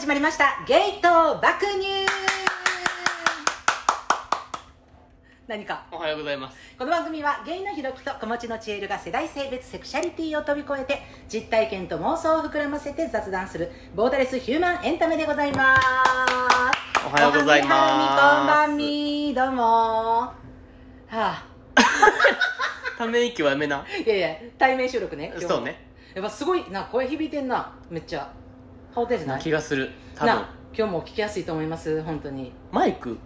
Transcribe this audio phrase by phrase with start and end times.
[0.00, 0.64] 始まりました。
[0.66, 2.06] ゲート爆乳
[5.46, 5.84] 何か？
[5.92, 6.56] おはようございます。
[6.78, 15.86] この番組はゲイのひろきと子持ちのちえるが世代性別セクシャリティを飛び越えて実体験と妄想を膨らませて雑談するボーダレスヒューマンエンタメでございます。
[17.06, 17.68] おはようございます。
[17.68, 19.62] こんばんみどうも。
[19.62, 20.34] は
[21.12, 21.44] あ
[22.96, 23.84] ため息はやめな。
[24.02, 25.90] いやいや対面収録ねそうね。
[26.14, 28.32] やっぱすごいな声響いてんなめっちゃ
[28.94, 29.42] ハオテージなない？
[29.42, 29.90] 気がする。
[30.14, 30.34] 多分。
[30.34, 32.52] な今日も聞きやすいと思います本当に。
[32.72, 33.18] マイク？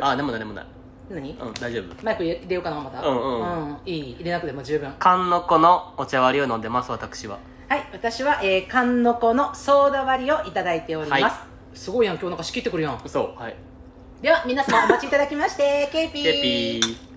[0.00, 0.66] あでもないでもない。
[1.10, 1.30] 何？
[1.32, 2.04] うん大丈夫。
[2.04, 3.00] マイク入れようかなまた。
[3.02, 3.78] うんうん。
[3.86, 4.92] いい入れなくても十分。
[4.98, 7.38] 缶の子のお茶割りを飲んでます私は。
[7.68, 11.32] はい私は、えー、缶の子のソーダ割りをいただいております、はい。
[11.72, 13.00] すごいやん今日なんか仕切ってくるやん。
[13.06, 13.56] そうはい。
[14.22, 16.24] では皆様お待ちいただきまして ケーピー。
[16.24, 17.10] ケピー。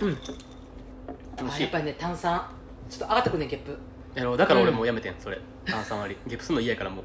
[0.00, 0.18] うん
[1.42, 1.60] 美味しい。
[1.60, 2.42] あやっぱりね炭酸。
[2.88, 3.78] ちょっと上がってくんねんゲップ。
[4.14, 4.36] やろう。
[4.36, 5.38] だから俺もうやめてんそれ。
[5.66, 6.30] 炭酸割り。
[6.30, 7.02] ゲップすんの嫌やからも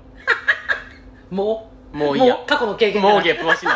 [1.30, 1.98] もう？
[1.98, 2.38] もういいや。
[2.48, 3.14] 過去の経験から。
[3.14, 3.76] うもうゲップはしない。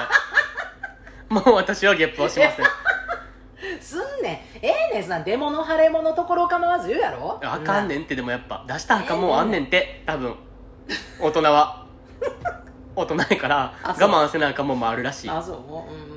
[1.33, 2.65] もう私はゲップはしません。
[3.81, 4.65] すんねん。
[4.65, 7.39] ええねんさ出物腫れ物ところ構わず言うやろ。
[7.43, 8.63] あかんねねんってでもやっぱ。
[8.67, 10.35] 出したらあかんもんあんねんって多分。
[11.19, 11.85] 大人は。
[12.95, 14.09] 大人やからあそう。
[14.09, 15.29] 我慢せなあかんもんもあるらしい。
[15.29, 15.59] あそう、う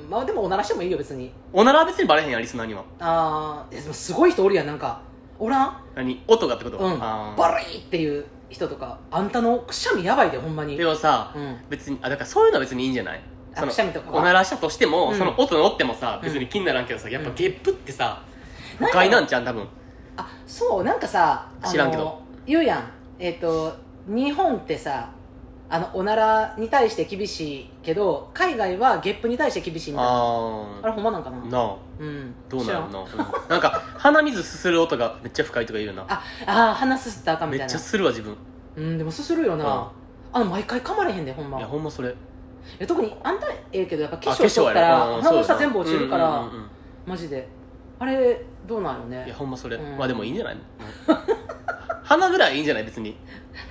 [0.11, 1.31] まあでもおならしてもいいよ別に。
[1.53, 2.83] おならは別にバレへんやんリスナーには。
[2.99, 4.67] ああでもすごい人おるやん。
[4.67, 4.99] なんか
[5.39, 5.77] おらん？
[5.95, 6.21] 何？
[6.27, 6.77] 音がってこと？
[6.79, 7.01] うん。
[7.01, 7.39] あー。
[7.39, 10.75] バリーっていう人とかあんたのくしゃみやばいでほんまに。
[10.75, 11.57] でもさ、うん。
[11.69, 13.21] 別にあだからそういうのは別にいいんじゃない？
[13.55, 14.11] あそのくしゃみとか。
[14.11, 15.17] はおならしたとしても、うん。
[15.17, 16.27] その音乗ってもさうん。
[16.27, 18.21] 別に気にならんけどさやっぱうんゲップってさ、
[18.81, 19.65] なんか不快なんちゃん多分。
[20.17, 22.21] あそうなんかさあの知らんけど。
[22.45, 22.91] 言うやん。
[23.17, 23.73] えっ、と
[24.07, 25.09] 日本ってさ
[25.73, 30.11] あのおならに対して厳しいけど海外はゲップに対して厳しいみたいな。
[30.11, 31.37] ああれほんまなんかな？
[31.37, 31.75] あなあ。
[31.97, 32.33] うん。
[32.49, 33.07] どうなんな、うん。
[33.47, 36.05] なんか鼻水すする音がめっちゃ不快とか言うよな。
[36.09, 37.67] ああー鼻すすったらあかんみたいな。
[37.67, 38.35] めっちゃするわ自分。
[38.75, 39.71] うんでもすするよな、うん。
[40.33, 41.57] あの毎回噛まれへんでほんま。
[41.57, 42.13] いやほんまそれ。
[42.77, 46.65] え特にあんたええけどやっぱ化あ粧しとったらうん鼻の下全部落ちるから、うんうんうんうん。
[47.05, 47.47] マジで。
[47.97, 49.23] あれどうなんよね。
[49.25, 49.97] いやほんまそれ、うん。
[49.97, 50.55] まあでもいいんじゃない？
[50.55, 50.61] の
[52.03, 52.83] 鼻ぐらいいいんじゃない？
[52.83, 53.17] 別に。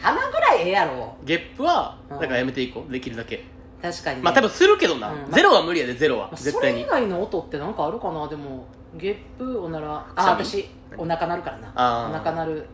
[0.00, 1.16] 鼻ぐらいええやろ。
[1.24, 2.18] ゲップはうん。
[2.20, 2.92] だからやめていこう。
[2.92, 3.44] できるだけ。
[3.82, 5.30] 確かに、ね、まあ多分するけどな、うん。
[5.32, 6.28] ゼロは無理やでゼロは。
[6.28, 6.84] まあ絶対に。
[6.84, 8.28] それ以外の音ってなんかあるかな？
[8.28, 8.66] でも
[8.96, 12.08] ゲップおならあ私お腹鳴るからな。
[12.08, 12.66] お腹鳴る。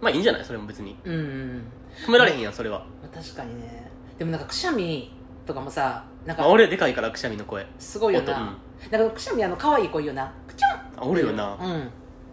[0.00, 0.44] まあいいんじゃない？
[0.44, 0.96] それも別に。
[1.04, 1.64] うんうん
[2.06, 3.90] 止められへんやんそれは、まあ確かにね。
[4.16, 5.12] でもなんかくしゃみ
[5.44, 7.66] とかもさなんかまあ、俺でかいからくしゃみの声。
[7.78, 8.40] すごいよな、音。
[8.40, 8.92] うん。
[8.92, 10.32] なんかくしゃみあの可愛い子いいよな。
[10.46, 11.90] くちゃんあおるよな、うん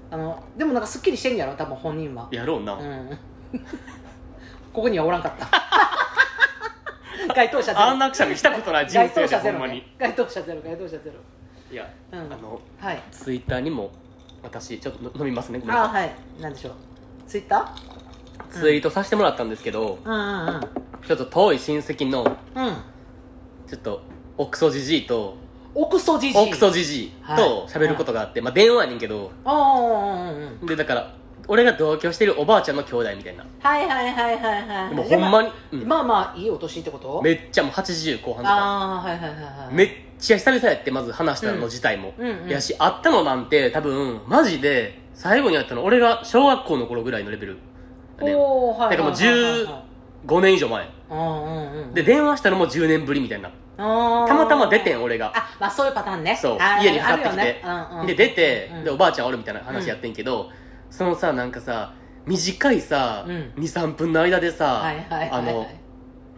[0.09, 1.53] あのでもなんかすっきりしてんやろ？
[1.55, 2.27] 多分本人は。
[2.31, 3.17] やろうな、うん。
[4.73, 5.47] ここにはおらんかった。
[7.33, 7.81] 該当者ゼロ。
[7.81, 9.79] あんなくしゃみしたことない人該生で当者ゼロほんまに。
[9.79, 11.11] ね該当者ゼロ該当者ゼロ。
[11.71, 12.19] いや、うん。
[12.19, 13.01] あのはい。
[13.11, 13.91] ツイッターにも
[14.43, 16.15] 私ちょっとの飲みますねごめんなさいあはい。
[16.41, 16.73] なんでしょう。
[17.27, 17.73] ツイッタ
[18.49, 20.61] ツイートさせてもらったんですけど、ーうんうんうん。
[21.05, 22.23] ちょっと遠い親戚の
[22.55, 22.75] うん。
[23.67, 24.01] ちょっと
[24.37, 25.35] オクソジジイと
[25.79, 29.31] オクソジジイオクソジジイと喋ることがあって、まあ電話やねんけど。
[30.63, 31.13] でだから
[31.47, 33.45] 俺が同居してるおばあちゃんの兄弟みたいな。
[33.59, 35.87] はいはいはいはいはいでもほんまに、うん。
[35.87, 38.55] まあまあいいお年ってことめっちゃもう80後半とか。
[38.55, 39.73] ああはいはいはいはい。
[39.75, 42.49] めっちゃ久々やってまず話したの自体も、うんうん。
[42.49, 47.59] やし会ったのなんて多分マジで最後に会ったの俺が小学校の頃ぐらいのレベル、ね、
[48.35, 49.86] おーはいだからもう
[50.27, 51.93] 15年以上前うんうんうん。
[51.93, 53.49] で電話したのも10年ぶりみたいな。
[53.77, 55.31] たまたま出てん俺が。
[55.35, 56.37] あまあそういうパターンね。
[56.39, 56.57] そう。
[56.81, 57.61] 家にかかってきて、ね。
[57.63, 58.07] うんうん。
[58.07, 58.83] で出て、うん。
[58.83, 60.49] でおばあちゃんおるみたいな話やってんけど、
[60.89, 61.93] そのさなんかさ
[62.25, 63.53] 短いさ、うん。
[63.57, 65.67] 23分の間でさ、はいはいあの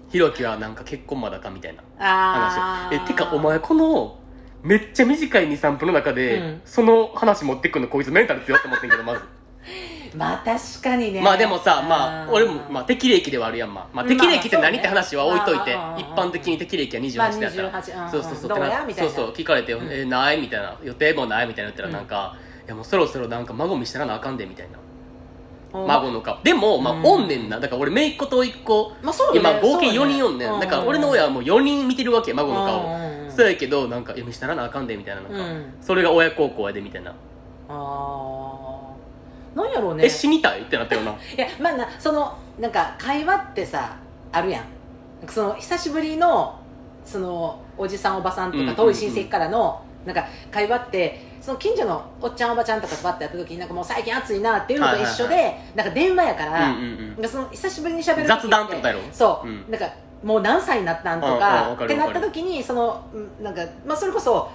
[0.09, 2.95] ひろきはなんか結婚まだかみたいな話。
[2.95, 4.19] えてかお前この
[4.61, 6.61] めっちゃ短い23分の中で、うん。
[6.65, 9.21] その話持ってくんのこいつメンタル強って思ってんけどまず
[10.15, 11.21] まあ確かにね。
[11.21, 12.33] まあでもさまあうん。
[12.33, 18.11] 俺も、まあ、適齢期ではあるやんまあ、適齢期って何って話は置いといて、一般的に適齢期は28だったら、まあ28うんうん。
[18.11, 18.49] そうそうそう。
[18.93, 19.87] そうそう聞かれて、ん。
[19.91, 20.75] えないみたいな。
[20.83, 21.93] 予定もないみたいな言ったらうん。
[21.93, 22.35] なんか、
[22.65, 24.77] いやもうそろそろなんか孫見したらなあかんでみたいな。
[24.77, 24.89] うん
[25.71, 26.41] 孫の顔。
[26.43, 27.05] でもまあうん。
[27.05, 27.59] おんねんな。
[27.59, 28.91] だから俺姪っ子と一個。
[29.03, 29.49] まあそうよね。
[29.51, 30.13] 今合計4そうね。
[30.15, 30.53] 人おんねん。
[30.53, 30.59] うん。
[30.59, 32.65] だから俺の親はもう4人見てるわけ孫のうん。
[32.65, 35.21] 顔そうやけどなんか「いや見したらなあかんで」みたいな。
[35.21, 35.73] なんか、うん。
[35.79, 37.11] それが親孝行やでみたいな。
[37.11, 37.13] あ
[37.69, 38.88] あ
[39.55, 40.05] なんやろうね。
[40.05, 40.61] え死にたい？
[40.61, 41.11] ってなったよな。
[41.13, 43.95] いやまあなそのなんか会話ってさ
[44.31, 44.63] あるやん。
[45.27, 46.59] その久しぶりの
[47.05, 57.29] そのおじさんおばさんとか遠い親戚からの、なんか会話ってその近所のおっちゃんおばちゃんとかとバッてやった時になんかもう最近暑いなっていうのと一緒で、はいなんか電話やから、うんうんうん。
[57.29, 58.99] その久しぶりに喋る時雑談ってことやろ？
[59.11, 59.65] そう、うん。
[59.69, 59.89] なんか
[60.23, 64.49] もう何歳になったんとかってなった時にそのうんなんか、まあ、それこそ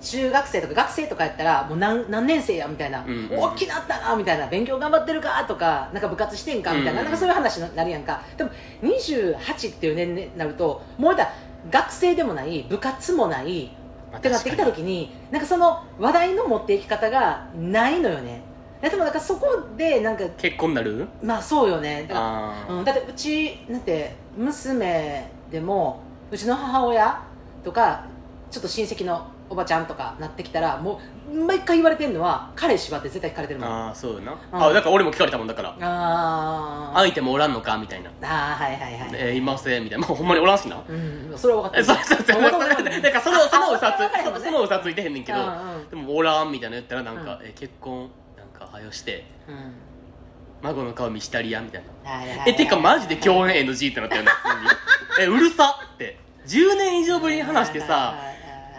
[0.00, 3.28] 中学生とか学生とかやったらもう何何年生やみたいな、うん。
[3.30, 7.04] うん大きなったなみたいな勉強頑張ってるかとかなんか部活してんかみたいな,、うん。
[7.04, 8.22] なんかそういう話になるやんか。
[8.36, 8.50] でも
[8.82, 11.30] 28っていう年齢になるともうだ
[11.70, 13.72] 学生でもない部活もない
[14.16, 18.42] ってなってきた時になんかその話題の持っていき方がないのよね。
[18.80, 21.08] でもなんかそこでなんか結婚なる？
[21.20, 22.06] まあそうよね。
[22.08, 22.20] だか
[22.68, 26.00] らうん、だってうちなんて娘でも
[26.30, 27.20] うちの母親
[27.64, 28.04] とか
[28.50, 31.00] ちょっと親戚のおばちゃんとかなってきたらも
[31.32, 33.68] う毎回言われてるのは彼氏はって絶対聞かれてるもん。
[33.68, 34.62] あああそうよな、うん。
[34.62, 35.76] あだから俺も聞かれたもんだから。
[35.80, 36.98] あー。
[36.98, 38.10] 相手もおらんのかみたいな。
[38.22, 40.06] あーはいはいはい、えー、いませんみたいな。
[40.06, 40.82] もうほんまにおらんしな。
[40.88, 44.40] うんそれは分かってそうそうそうもともとだからそのそのうさあ分かるもんね。
[44.40, 45.88] つそそのうさついてへんねんけどうんうん。
[45.90, 47.46] でもおらんみたいな言ったらなんか、うん。
[47.46, 49.72] え結婚なんかはよしてうん。
[50.62, 52.10] 孫の顔見したりやみたいな。
[52.10, 54.70] はいはいはいえてかマジで共演 NG ってなったよね普通に。
[55.20, 56.18] えうるさって。
[56.46, 58.37] 10年以上ぶりに話してさはいはいはいはい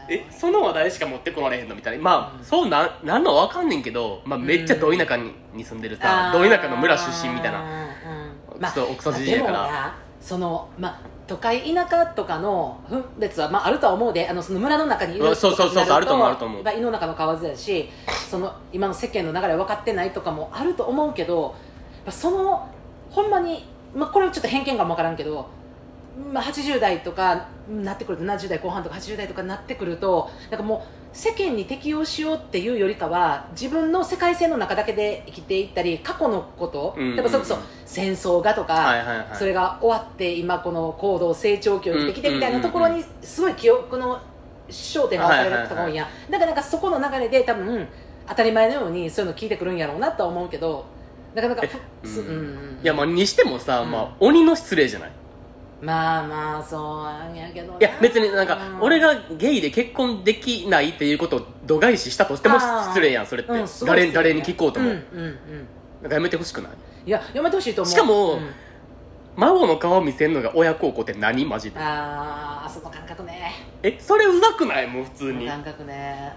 [0.10, 2.04] えその話題しか持ってこられへんのみたいな。
[2.04, 2.44] まあ、うん。
[2.44, 7.62] そうなんなんのわかんねんけど、まあ、めっちゃど田舎に,、に住んでるさど田舎の村出身みたいな。
[7.62, 8.62] うんうん。
[8.62, 9.96] クソクソじじいやから。
[10.20, 16.64] そのまあ都会田舎とかの分別は、まあ、あるとは思うであのその村の中にいるうんそうそうそうそうあると思うあると思う。
[16.64, 17.90] まあ、胃の中の蛙だし
[18.30, 21.56] その今の世間の流れ分かってないとかもあると思うけど
[22.10, 22.68] その
[23.12, 23.66] ほんまに、
[23.96, 25.48] まあ、これはちょっと偏見かも分からんけど、
[26.34, 37.16] まあ、80代とかなってくると70代後半とか80代とかになってくるとなんかもう世間に適応しようっていうよりかは自分の世界線の中だけで生きていったり過去のこと、うんうんうん。
[37.16, 39.28] やっぱそれこそ戦争がとか、はいはいはい。
[39.34, 44.20] それが終わって今この高度成長期を生きてきてみたいなところにすごい記憶の
[44.70, 47.88] 焦点が合わされるとんや、だからなんかそこの流れで多分
[48.28, 50.86] 当たり前のようにそういうの聞いてくるんやろうなとは思うけど
[51.34, 51.64] なかなか
[52.04, 55.12] うんいやまあにしてもさ、うんまあ、鬼の失礼じゃない？
[55.82, 57.78] まあまあそうなんやけどな。
[57.80, 58.82] いや別になんか、うん。
[58.82, 62.88] 俺がゲイで結婚できないっていうことを度外視したとしてもあー。
[62.90, 65.38] 失礼やんそれって、うんすごい誰誰に聞こうとも、うんうんうん。
[66.02, 66.72] なんかやめてほしくない？
[67.06, 67.94] いややめてほしいと思う。
[67.94, 68.50] しかもうん。
[69.38, 71.80] 孫の顔見せんのが親孝行って何マジで？
[71.80, 73.54] ああその感覚ね。
[73.82, 74.88] えそれうざくない？
[74.88, 75.48] もう普通に。
[75.48, 76.34] 感覚ね。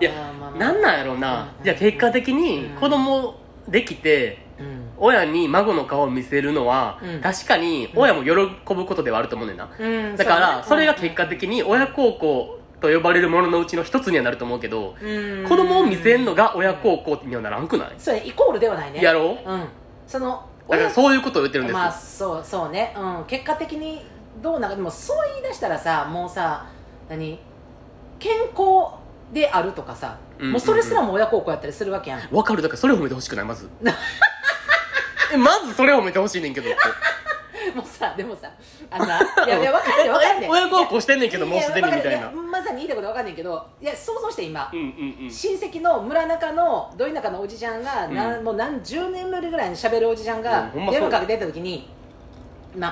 [0.00, 0.10] いや
[0.58, 1.64] なんなんやろうな、うん。
[1.64, 2.80] じゃあ結果的にうん。
[2.80, 3.36] 子供
[3.68, 7.20] できてうん親に孫の顔を見せるのは、うん。
[7.20, 15.48] 確かに親も喜ぶことではあると思うねんな、うんだからそれが結果的に親孝行と呼ばれるもののうちの一つにはなると思うけど、うん。
[15.48, 19.02] 子供を見せんのが親孝行にはならんくない、そうねイコールではないね。
[19.02, 19.50] やろう？
[19.50, 19.64] うん。
[20.06, 24.02] そのだからそういうことを言ってるんですよ、まあそうそうね、うん、結果的に
[24.40, 26.66] どうなんかでもそう言い出したらさもうさ
[27.08, 27.38] 何？
[28.18, 29.00] 健康
[29.32, 32.34] であるとかさ、うんもうそれすらも親孝行やったりするわけやん。
[32.34, 32.62] わかる。
[32.62, 33.68] だからそれ褒めてほしくないまず
[35.32, 36.78] えまずそれ褒めてほしいねんけどって。
[37.74, 38.50] もうさでもさ
[38.90, 42.26] あのないやいや分かんねん分かんねん 親孝行してんねんけどいもうすでにみたいな。
[42.26, 45.30] やまさに言いたいこと分かんねんけどいや想像して今、うんうんうん。
[45.30, 48.44] 親戚の村中のど田舎のおじちゃんが、なんうん。
[48.44, 51.88] もう何十年ぶりぐらいに喋るおじちゃんうんがほんまそう電話かけてた時に
[52.76, 52.88] 「ま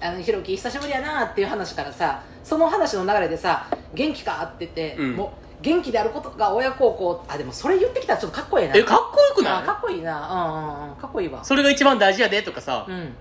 [0.00, 5.16] あ、あのひろき久しぶりやな」っていう話からさその話の流れでさ「元気か?」って言って、うん。
[5.16, 7.24] もう元気であることが親孝行。
[7.28, 8.76] あでもそれ言ってきたらちょっとかっこいいな。
[8.76, 9.52] えかっこよくない？
[9.54, 10.28] あかっこいいな。
[10.30, 10.96] うんうんうん。
[10.96, 11.44] かっこいいわ。
[11.44, 13.12] それが一番大事やでとかさ、うん。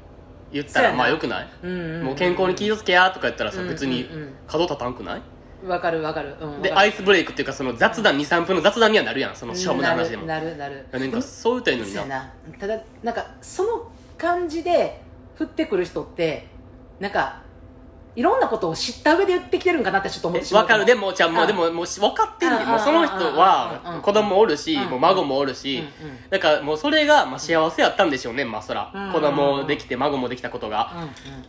[0.51, 2.06] 言ったらまあよくない、うんうんん。
[2.06, 4.33] もう健康に気をつけやとか言ったらさ、うん別にうん。
[4.47, 5.23] 角立たんくない、うん
[5.68, 9.35] わかるわかる、うん、でアイスブレイクっていうかその雑談23分の雑談にはなるやん。
[9.35, 10.28] そのしょうもない話でも。
[10.28, 10.85] なるなる。
[10.92, 12.31] なんかそう言ったらいいのにな。
[12.59, 15.02] ただなんかその感じで
[15.40, 16.45] 降ってくる人って
[17.00, 17.42] なんか
[18.18, 20.64] いろんなことを知った上で言ってきてるんかなってちょっと思ってしまう。
[20.64, 20.86] わかる。
[20.86, 22.62] でもじゃあもあうでももうし分かってんねん。
[22.68, 23.21] あもうその人ああ
[23.86, 24.90] ああは子供おるしうん。
[24.90, 25.83] もう孫もおるし、
[26.31, 28.44] だからもうそれがまあ幸せやったんでしょうね。
[28.44, 29.12] まあそら、うん。
[29.14, 30.92] 子供できて孫もできたことが、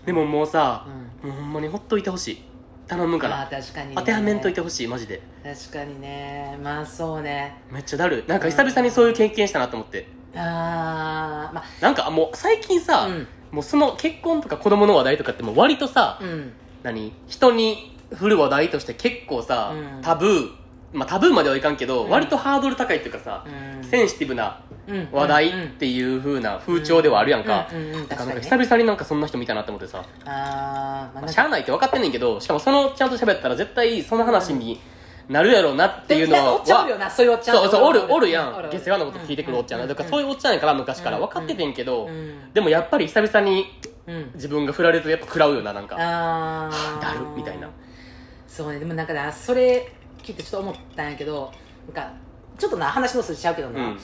[0.04, 0.84] でももうさ
[1.24, 1.30] う、ん。
[1.30, 2.44] もうほんまにほっといてほしい。
[2.86, 5.22] 頼むかまあら確かに、ね、当てはめんといてほしいマジで。
[5.42, 6.58] 確かにね。
[6.62, 7.62] まあそうね。
[7.70, 8.24] めっちゃだる。
[8.26, 10.06] いなんか久々にそういう経験したなと思って。
[10.36, 16.52] あーまなんかもう最近あさ、うんもうその結婚とか子供の話題とかってもう割とさ、うん。
[16.82, 17.12] 何？
[17.26, 20.02] 人に振る話題として結構さ、うん。
[20.02, 20.50] タブー
[20.92, 22.10] まあタブーまではいかんけど、うん。
[22.10, 23.84] 割とハードル高いっていうかさ、うん。
[23.84, 25.08] センシティブなうん。
[25.12, 28.08] 話題っていう風な風潮ではあるやんか、うんうんうん。
[28.08, 28.64] だからなんか確かにね。
[28.64, 34.80] 久々になんかそんな人見たなって思ってさ、あー、まあ、まあ、なんかしゃあないって分かってんねんけどしかもそのちゃんと喋ったら絶対その話に
[35.28, 38.52] なるやろうなっていうのは、でおっちゃうよなそういうおっちゃんそうそうおるおるやん。
[38.70, 39.80] 下世話なこと聞いてくるおっちゃん。
[39.80, 42.52] がだからそういうおっちゃんやから昔から分かっててんけど、うん。
[42.54, 43.66] でもやっぱり久々に
[44.06, 44.30] うん。
[44.34, 45.96] 自分が振られるとやっぱ食らうよななんか。
[45.98, 47.02] あー。
[47.02, 47.68] だるみたいな。
[48.46, 48.78] そうね。
[48.78, 49.92] でもなんかなそれ
[50.22, 51.52] 聞いてちょっと思ったんやけど
[51.86, 52.12] なんか
[52.58, 53.98] ちょっとな話の筋ちゃうけどな、うん。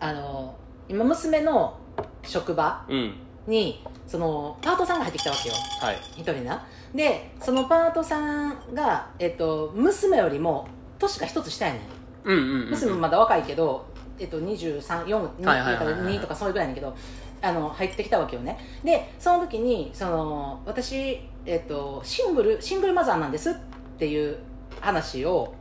[0.00, 0.56] あの
[0.88, 1.76] 今娘の
[2.22, 3.14] 職場うん
[3.46, 5.54] にそのパートさんが入ってきたわけよ。
[5.80, 5.96] はい。
[6.16, 6.64] 一人な。
[6.94, 11.82] でそのパートさんが、えっと、娘よりも年が一つ下やねん。
[12.24, 13.86] うんうんうん娘もまだ若いけど、
[14.18, 16.96] えっと、234はいはいはいはい2とかそういうぐらいやねんけど
[17.42, 18.58] あの入ってきたわけよね。
[18.82, 23.54] でその時にその私、えっと、シングルシングルマザーなんですっ
[23.98, 24.38] ていう
[24.80, 25.54] 話を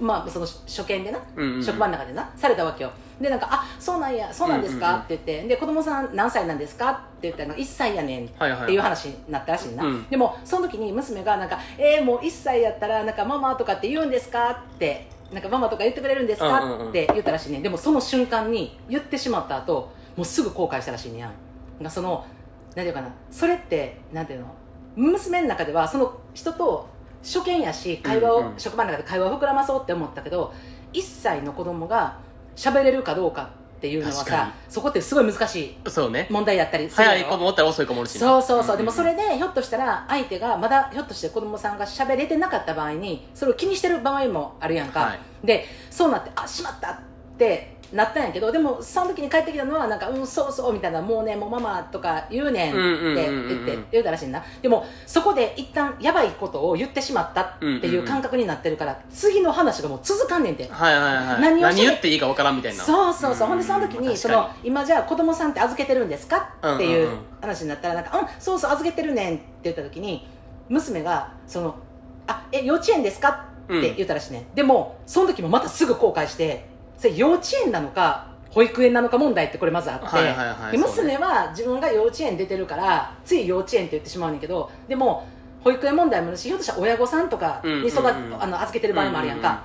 [0.00, 1.64] まあその初見でなうんうん。
[1.64, 2.90] 職場の中でなされたわけよ。
[3.20, 5.02] でなんか「あそうなんやそうなんですか」うんうんうん。
[5.02, 6.90] って言ってで子供さん何歳なんですか？
[6.90, 8.30] って言ったら1歳やねん。
[8.38, 10.08] はいはいっていう話になったらしいな、うん。
[10.08, 16.60] でもその時に娘がなんか「えー、もう1歳やったらなんかママとかって言うんですか?」って「なんかママとか言ってくれるんですか？
[16.60, 16.88] うんうんうん。
[16.90, 17.58] って言ったらしいね。
[17.58, 21.90] んでもその瞬間に言ってしまった後もうすぐ後悔したらしいねやん。
[21.90, 22.24] その
[22.74, 23.08] なんていうかな？
[23.30, 24.46] それってなんていうの？
[24.96, 26.88] 娘の中ではその人と
[27.22, 28.58] 初見やし会話を、うんうん。
[28.58, 30.52] 職場の中で会話を膨らまそうって思ったけど
[30.92, 32.18] 1歳の子供が
[32.56, 36.26] 喋れるかどうかっていうのはさそこってすごい難しいそうね。
[36.30, 38.20] 問題やったり早い子もおったら遅い子もおるしな。
[38.20, 45.46] そうそうそう、んでもそれでひょっとしたら相手がまだひょっとして子供さんが喋れてなかった場合にそれを気にしてる場合もあるやんか、はい。
[45.46, 46.98] でそうなってあしまったっ
[47.38, 52.74] てなったんやけどでもその時に帰ってきたのはなんかうんそうそうみたいなもうねもうママとか言うねんっ
[53.16, 54.42] て言って言うたらしいな。
[54.62, 60.68] でもそこで一旦やばいことを言ってしまったっていう感覚になってるから、次の話がもう続かんねんて。
[60.70, 62.84] はいはいはい何を言っていいかわからんみたいな。
[62.84, 66.54] そうそうそう、ほんでその時にその今じゃあ子供さんって預けてるんですか？
[66.74, 70.26] っていう話になったらなんか、うん、そうそう預けてるねんって言った時に
[70.68, 71.74] 娘がその
[72.26, 73.46] あえ幼稚園ですか？
[73.64, 76.64] って言ったらしいね、ん、でもその時もまたすぐ後悔して
[77.00, 85.26] それ幼稚園なのか保育園なのか問題ってこれまずあって、はいはいはい娘は自分が幼稚園出てるからつい幼稚園って言ってしまうねんけどでも
[85.64, 89.64] 保育園問題もあるしひょっとしたら親御さんとかに育、うんうんうんあの預けてる場合もあるやんか、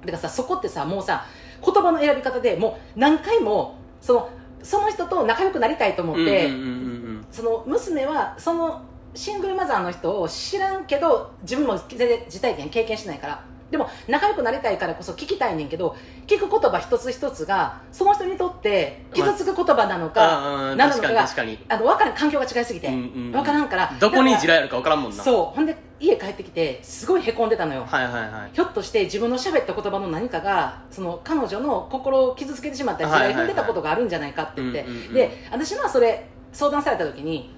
[0.00, 1.24] だからさそこってさもうさ
[1.64, 4.30] 言葉の選び方でもう何回もその
[4.62, 6.72] その人と仲良くなりたいと思って、うんうんうんう
[7.20, 7.26] ん。
[7.30, 8.82] その娘はその
[9.14, 15.94] シングルマザーの人を知らんけど自分も全然実体験経験してないからでも仲良くなりたいからこそ聞きたいねんけど
[16.26, 21.26] 聞く言葉一つ一つがその人にとって傷つく言葉なのか、なのかが
[21.68, 25.22] あの分からん環境が違いすぎて、う分からんからどこに地だ雷あるかわからんもんな。
[25.22, 25.56] そう。
[25.56, 28.50] ほんで家帰ってきてすごいへこんでたのよ、はいはいはい。
[28.52, 37.50] ひょっとして自分の喋った言葉の何かがその彼女の心を傷つけてしまったり地雷踏んでたことがあるんじゃないかって言って、で私はそれ相談された時に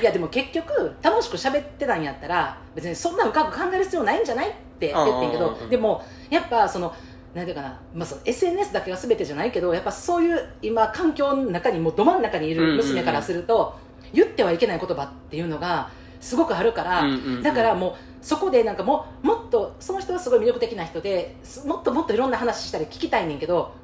[0.00, 6.94] いやでも結局楽しく喋ってたんやったら別にそんな深く考える必要ないんじゃないって言ってんけどでもやっぱその
[7.34, 13.78] なんていうかな、まあ、その SNS だけが全てじゃないけどやっぱそういう今環境の中にもうど真ん中にいる娘からすると、
[14.12, 15.90] 言ってはいけない言葉っていうのが
[16.20, 17.04] すごくあるから、
[17.42, 17.94] だからもう
[18.24, 23.74] そこでなんかももっとその人はすごい魅力的な人ですもっともっといろんな話したり聞きたいねんけど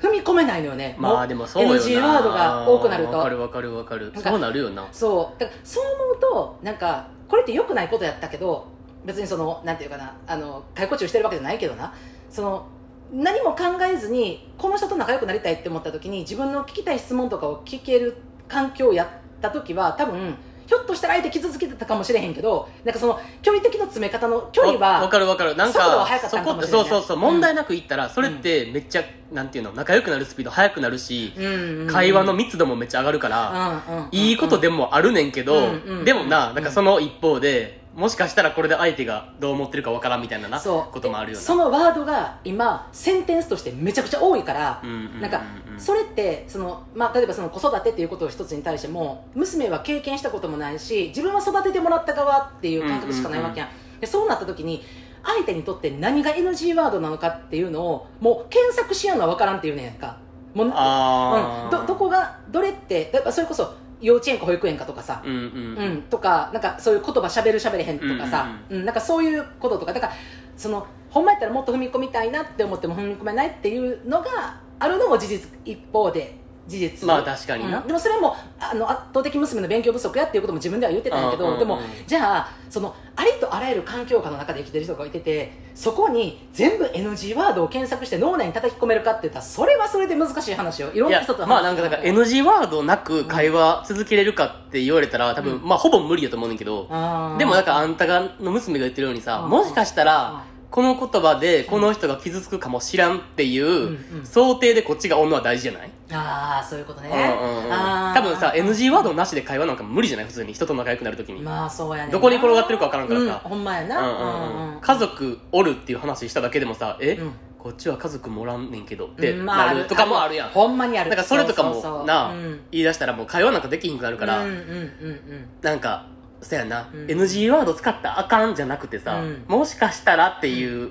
[0.00, 0.96] 踏み込めないのよね。
[0.98, 1.76] まあでもそうよな。
[1.76, 3.12] NG ワードが多くなると。
[3.12, 3.74] わかるわかる。
[3.74, 4.86] わかるそうなるよな。
[4.92, 5.40] そう。
[5.40, 8.68] だからそう思うとなんかこれって良くないことやったけど
[9.04, 11.92] 別にそのなんていうかなあの解雇中してるわけじゃないけどな。
[12.30, 12.66] その
[13.12, 19.08] 何も考えずにこの人と仲良くなりたいって思った時に自分の聞きたい質問とかを聞ける環境をやっ
[19.40, 20.36] た時は多分
[20.68, 25.56] ひょっとしたら相手傷つけてたかもしれへんけどなんかその距離的な詰め方の距離はわかるわかる。
[25.56, 26.82] なん速度はか速かったそこってのかもしれない。
[26.82, 27.16] うそそうそう。
[27.16, 31.86] 問題なくいったらそれってめっちゃなんていうの仲良くなるスピード速くなるしうんうんうん。
[31.86, 36.04] 会話の密度もめっちゃ上がるからうんうんうんいいことでもあるねんけど、うんうん。
[36.04, 40.92] でもな、なんかその一方で、もしかしたらこれで相手がどう思ってるかわからんみたいなな、そう。
[40.92, 41.42] こともあるよな。
[41.42, 45.20] そのワードが今センテンスとしてめちゃくちゃ多いから、うんうんうんうん。
[45.20, 45.42] なんか
[45.78, 54.84] それってその、まあ、例えばその子育てっていうことを一つに対しても娘は経験したこともないし自分は育ててもらった側っていう感覚しかないわけやん,、でそうなった時に
[55.24, 60.18] 相手にとって何が NG ワードなのかっていうのをもう検索しやんのは分からんっていうねんやんか。
[60.54, 61.78] もうあー。
[61.78, 69.92] うん、どどこがどれってだからそれこそ幼稚園か保育園かとかさ、うんうんうん、とかなんかそういう言葉しゃべるしゃべれへんとかさ、うんなんかそういうこととか。
[69.92, 70.12] だから
[70.56, 76.36] そのほんまやったらもっと踏み込みたいなって思っても踏み込めないっていうのがあるのも事実一方で
[76.68, 77.06] 事実。
[77.06, 77.80] まあ確かにな。
[77.80, 77.86] うん。
[77.86, 81.54] でもそれもあの圧倒的娘の勉強不足やっていうことも自分では言ってたんやけど、うんうん。
[81.54, 90.92] うんでもじゃあそのありとあらゆる環境下の中で生きてる人がいててそこに全部 NG ワードを検索して脳内に叩き込めるかって言ったらそれはそれで難しい話よ。
[90.92, 95.66] いろんな人とまあなんかだから NG ワードなく会話続けれるかって言われたら多分、うん。
[95.66, 97.38] まあほぼ無理だと思うねんけど、あー。
[97.38, 99.50] でもなんかあんたがの娘が言ってるようにさ、うん。
[99.50, 107.70] もしかしたら、この言葉でこの人が傷つくかもしらんっていう、想定でこっちがおんのは大事じゃない、ああそういうことね、うんうんうん。
[108.14, 110.26] 多分さ NG ワードなしで会話なんか無理じゃない？
[110.26, 113.26] 普通に人と仲良くなるときに、まあそうやねどこに転がってるか分からんからさ。
[113.44, 114.74] うん、ほんまやうんなうん。
[114.74, 117.32] うん家族おるっていう話しただけでもさえ、うん。
[117.58, 121.10] こっちは家族もらんねんけどってなるとかもあるやん、ほんまにある。
[121.10, 122.60] だからそれとかもな、うん。
[122.70, 125.48] 言い出したらもう会話なんかできひんくなるから、うんうんうんうん。
[125.62, 126.06] なんか
[126.40, 127.06] そやな、うん。
[127.06, 129.44] NG ワード使ったらあかんじゃなくてさ、うん。
[129.48, 130.90] もしかしたらっていう、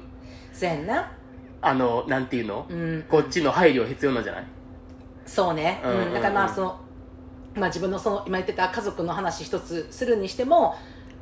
[0.54, 1.12] そうやんな。
[1.62, 3.06] あのなんていうの、うん。
[3.10, 4.44] こっちの配慮必要なんじゃない？
[5.26, 6.14] そうね、うんうん。
[6.14, 6.80] だからまあその、
[7.56, 10.76] まあ、自分のその今言ってた家族の話一つするにしても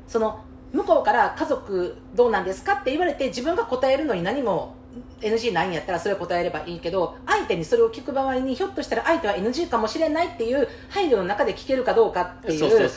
[0.08, 4.76] その向こうから家族どうなんですかって言われて自分が答えるのに何も
[5.22, 12.90] NG ないんやったらそれを答えればいいけど相手にそれを聞く場合にひょっとしたら相手は NG かもしれないっていう配慮の中で聞けるかどうかっていう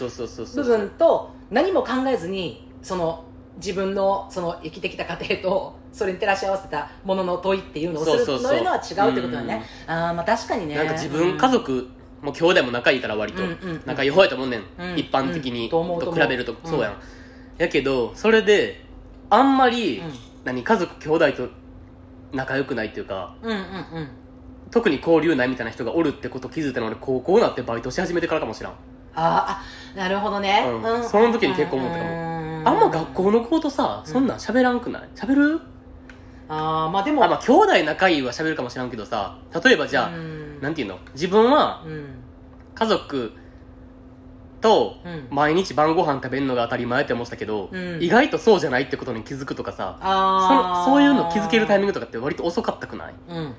[0.54, 3.24] 部分と何も考えずにその
[3.56, 11.88] 自分のその生きてきた過程とそれに照らし合わせたものの問いっていうのをするそういうのは違うってことだねあまあ確かにねなんか自分、家族
[12.22, 14.62] もう兄弟も仲いいから割と、うんうんうん仲良いと思うねん、
[14.96, 16.96] 一般的に、と比べると、そうやん
[17.58, 18.84] やけどそれで
[19.30, 20.02] あんまり、
[20.44, 21.48] 何家族兄弟と
[22.32, 24.08] 仲良くないっていうかうんうんうん。
[24.70, 28.72] 特に交流ないみたいな人がおるってこと気づいたの俺高校になってバイトし始めてからかもしらん。
[28.72, 28.76] あ
[29.14, 29.62] あ
[29.96, 31.04] なるほどね、うん。
[31.08, 32.10] その時に結構思ったかも。
[32.10, 35.08] もあんま学校の子とさそんなん喋らんくない？
[35.14, 35.60] 喋る？
[36.48, 37.24] ああまあでも。
[37.24, 40.60] あまあ兄弟仲いいは喋るかもしらんけどさ例えばじゃあ、うん。
[40.60, 40.98] なんていうの？
[41.14, 42.06] 自分はうん。
[42.74, 43.32] 家族
[44.60, 45.28] とうん。
[45.30, 48.02] 毎日晩ご飯食べるのが当たり前って思ってたけど、うん。
[48.02, 53.14] 意外とそうじゃないってことに気づくとかさあそそういうの気づけるタイミンググとかって割と遅かったくない？
[53.28, 53.54] うん。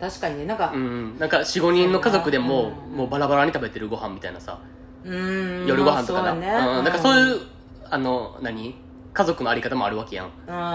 [0.00, 1.18] 確かにねなんかうん。
[1.18, 2.96] なんか45人の家族でもうん。
[2.96, 4.58] もうバラバラに食べてるご飯みたいなさ
[5.04, 5.66] うん。
[5.66, 6.78] 夜ご飯とかな、まあそうね。
[6.78, 7.40] うん、なんかそういう
[7.90, 8.74] あの何？
[9.12, 10.26] 家族のあり方もあるわけやん。
[10.26, 10.28] う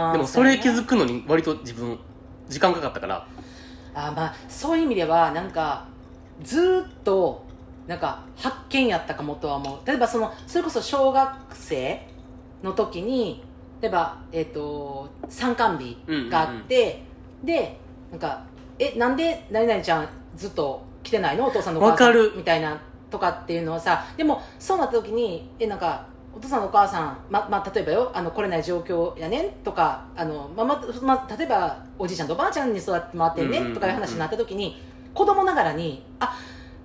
[0.10, 1.98] んでもそれ気くづくのに割と自分
[2.50, 3.28] 時間かかったから。
[3.94, 5.86] あまあそういう意味ではなんか
[6.44, 7.45] ずーっと
[7.88, 9.88] なんか発見やったかもとは思う。
[9.88, 12.08] 例えばそのそれこそ小学生
[12.64, 13.44] の時に
[13.82, 15.98] 例えば、えっと参観日
[16.30, 17.04] があって、
[17.44, 17.78] で
[18.12, 18.44] なんか
[18.80, 21.48] 「えなんで何々ちゃんずっと来てないの？
[21.48, 22.08] お父さんのお母さん。
[22.08, 22.34] わかる。
[22.36, 22.80] みたいな
[23.12, 34.82] とかっていうのはさでもそうなった時にえなんかお父さんお母さん、ままあ、例えばよあの来れない状況やねんとかあの、まあまま例えばおじいちゃんとおばあちゃんに育ってもらってんねうんうんうんうんとかいう話になった時に
[35.14, 36.36] 子供ながらにあ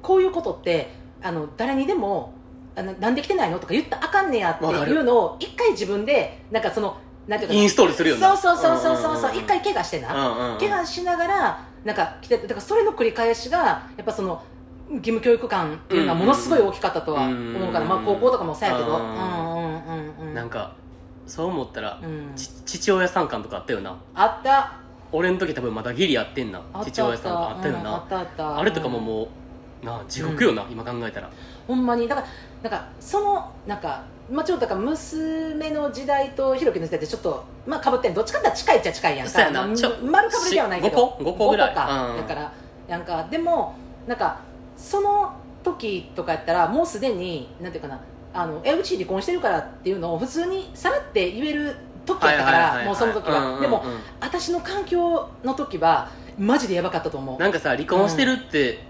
[0.02, 0.90] こういうことって
[1.22, 2.32] あの誰にでも
[2.76, 8.36] あのなんで来てないのとか言ったらあかんねやっていうのを一回自分でなんかそのなんていうかインストールするよな。
[8.36, 9.36] そうそうそうそうそうそううんうんうん。
[9.38, 14.42] 一回怪我してな、うんうん怪我しながらなんか来てだからそれの繰り返しがやっぱその
[14.90, 17.88] 義務教育観っていうのはものすごい大きかったとは思うから、うん。
[17.88, 20.34] まあ、高校とかもそうやけど、ううんんうんうんうん。
[20.34, 20.74] なんか
[21.26, 22.32] そう思ったら、うん。
[22.34, 23.96] ち父親参観とかあったよな。
[24.14, 24.72] あった。
[25.12, 26.60] 俺の時多分まだギリやってんな。
[26.84, 28.58] 父親参観あったようんあなったあった。
[28.58, 29.28] あれとかももう
[29.82, 31.30] なあ地獄よな、今考えたら。
[31.66, 32.06] ほんまに。
[32.08, 32.26] だから
[32.62, 38.14] なんかそのなんかまあちょっとだから娘の時代とひろきの時代ってちょっとまあかぶってん。
[38.14, 39.66] どっちかって近いっちゃ近いやんそうやな。
[39.66, 40.96] まあ丸かぶりではないけど。
[40.96, 41.70] し五個五個ぐらい。
[41.70, 42.16] 五か、うん。
[42.16, 42.52] だから
[42.88, 43.26] やんか。
[43.30, 43.74] でも
[44.06, 44.40] なんか
[44.76, 48.00] その時とかやったらもうすでになんていうかな
[48.32, 53.84] あのえうち離婚してるからっていうのを普通にさらって言える時やったからもうその時うんうんうんはでも
[54.20, 57.38] 私の環境の時はマジでやばかったと思う。
[57.38, 58.89] なんかさ離婚してるって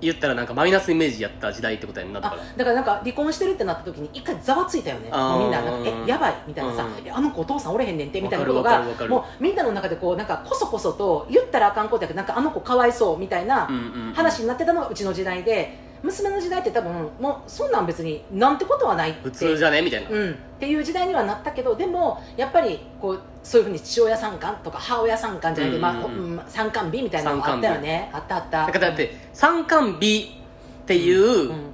[0.00, 2.42] 言ったらなんかマイナスイメージやった時代ってことやんなだあから。
[2.56, 5.02] だからなんか離婚してるってなった時に一回ざわついたよね。
[5.04, 5.12] みん
[5.50, 13.68] ななんかえやばいみたいなさ、うんえあの子お父さんおれへんねんってみたいなことがもうみんなの中でこうなんかこそこそと言ったらあかんことやけどなんかあの子かわいそうみたいな
[14.14, 19.20] 話になってたのがうちの時代で娘の時代って多分もうそんなん別になんてことはないって。
[19.24, 19.82] 普通じゃね？
[19.82, 26.36] みたいな、うん、っていう時代にはなったけどでもやっぱりこうそういうふうに父親参観とか母親参観じゃないけど、うんうんうん。
[26.36, 28.10] まあ、うん参観日みたいなのがあったよね。
[28.12, 28.66] あったあった。
[28.66, 30.38] だからだって参観日
[30.82, 31.70] っていう、うん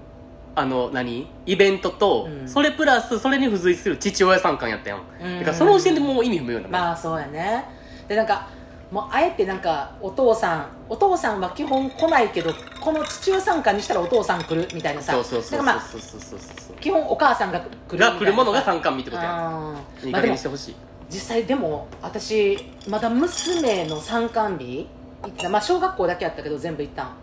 [0.59, 1.27] あの何？
[1.45, 2.49] イベントと、うん。
[2.49, 5.39] それプラスそれに付随する父親参観やったやん、うん。
[5.41, 6.61] だからその時点でもう意味不明よ。
[6.61, 7.65] な、まあそうやね。
[8.09, 8.49] でなんか
[8.91, 15.13] もうあえてなんかお父さんお父さんは基本来ないけどこの父親参観にしたらお父さん来るみたいなさ。
[15.13, 16.41] そうそうそうそうそうそう。
[16.41, 19.49] そう基本お母さんが来るが来るものが参観日ってことや。
[19.49, 20.77] うんいい加減にしてほしい、
[21.09, 22.59] 実際でも私
[22.89, 24.87] まだ娘の参観日
[25.23, 25.49] 行ってた。
[25.49, 27.17] まあ小学校だけやったけど全部行ったん。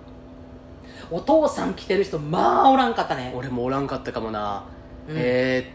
[1.12, 3.34] お父さん来てる人まあおらんかったね。
[3.36, 4.64] 俺もおらんかったかもな、
[5.08, 5.16] うん。
[5.18, 5.74] え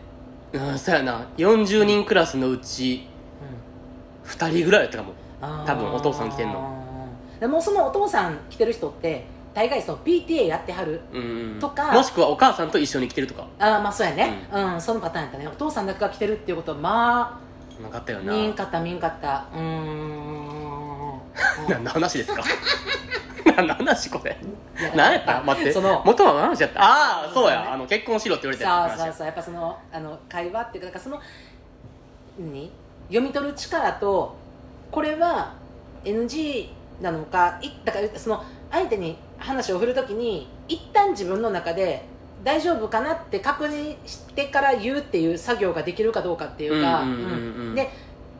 [0.52, 1.26] ー、うんそうやな。
[1.36, 3.06] 40人クラスのうち
[4.24, 5.10] 2人ぐらいやったかも。
[5.10, 5.18] うん
[5.64, 6.76] 多分お父さん来てんの。
[7.38, 9.24] でもそのお父さん来てる人って
[9.58, 11.22] 大概その PTA やってはるうん。
[11.54, 11.90] うんとか。
[11.92, 13.44] もしくはお母さんと一緒に来てるとか。
[13.58, 14.48] ああまあそうやね。
[14.52, 15.48] うん、そのパターンやったね。
[15.48, 17.40] お父さんだけが来てるっていうことはま
[17.82, 18.32] なかったよあな。
[18.34, 19.46] 見んかった見んかった。
[19.52, 21.20] うーん。
[21.68, 22.44] 何の話ですか？
[23.56, 24.36] 何の話これ？
[24.94, 25.42] 何やった？
[25.42, 25.72] 待って。
[25.72, 26.80] その元は何の話やった？
[26.80, 27.68] ああそうや、ね。
[27.72, 29.26] あの結婚しろって言われたそうそうそう。
[29.26, 31.20] やっぱそのあの会話っていうかだからその
[32.38, 32.70] 何？
[33.08, 34.36] 読み取る力と
[34.92, 35.54] これは
[36.04, 36.68] NG
[37.00, 42.04] なのかいだからその相手に話を振るときに一旦自分の中で
[42.44, 47.04] 大丈夫かなって確認してから言うっていう作業ができるかどうかっていうか、
[47.74, 47.90] で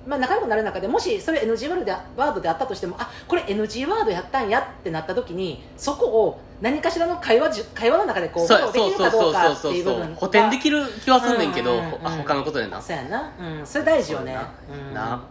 [0.07, 12.81] まあ、仲良くなる中でもしそれ NG ワードでワードであったとしてもあこれ NG ワードやったんやってなった時にそこを何かしらの会話じ会話の中でこうそうフォローできるかどうかっていう部分補填できる気はすんねんけど、うんうんうんあ他のことでな。
[12.81, 14.39] そうやな、うん、それ大事よね。
[14.73, 15.23] うん、な。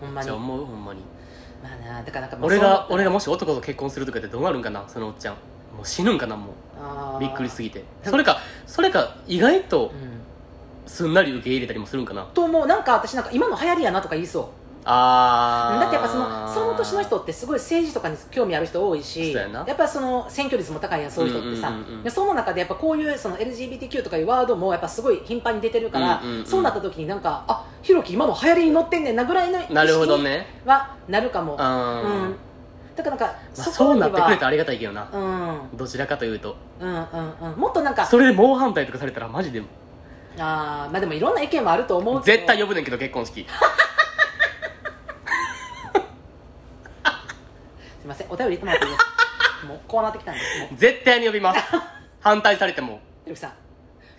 [0.00, 0.24] ほんまに。
[0.24, 1.00] じゃあ思うほんまに
[1.66, 5.34] まあなだからなんか俺が俺がもし男と結婚するとかってどうなるんかなそのおっちゃん。
[5.76, 6.52] もう死ぬんかなも
[7.18, 7.20] う。
[7.20, 7.84] びっくりすぎて。
[8.02, 10.16] それかそれか意外とうん。
[10.86, 12.24] すんなり受け入れたりもするんかな。
[12.32, 12.66] と思う。
[12.66, 15.80] なんか私なんか今の流行りやなとか言いそうあー。
[15.80, 19.62] だってやっぱそのその年の人ってすごい政治とかに興味ある人多いしやな。
[19.62, 26.46] っぱその選挙率も高いやんそういう人ってさ、うんうんその中でやっぱこういうその LGBTQ とかいうワードもやっぱすごい頻繁に出てるから、うんうんうん。
[26.46, 30.46] そうなった時になんかあひろき今の流行りに乗ってんねんなぐらいの意識なるほどね。
[30.64, 35.08] はなるかも、うん、だからなんか、まあ、こそうなってくれたらありがたいけどな。
[35.12, 35.18] う
[35.74, 36.54] んどちらかというと。
[36.80, 36.88] うん。
[36.88, 36.98] うんう
[37.56, 39.62] んもっとなんかそれで猛反対とかされたらマジで。
[40.38, 43.46] あーまあでもいろんな意見もあると思う絶対呼ぶねんけど結婚式す
[48.06, 48.26] いません。
[48.30, 49.66] お便り言ってもらっていいですか？
[49.68, 50.76] もうこうなってきたんでもう。
[50.76, 51.60] 絶対に呼びます。
[52.20, 53.00] 反対されても。
[53.24, 53.52] ひろきさん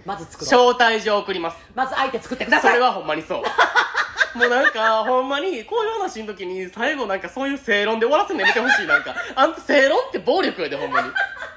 [0.06, 0.74] まず作ろう。
[0.74, 1.58] 招待状送ります。
[1.76, 2.72] まず相手作ってください。
[2.72, 3.44] それはほんまにそう。
[4.38, 8.88] もうなんかほんまにこういう話の時に最後なんかそういう正論で終わらせるのやめてほしい。
[8.88, 11.10] なんかあんた正論って暴力やでほんまに。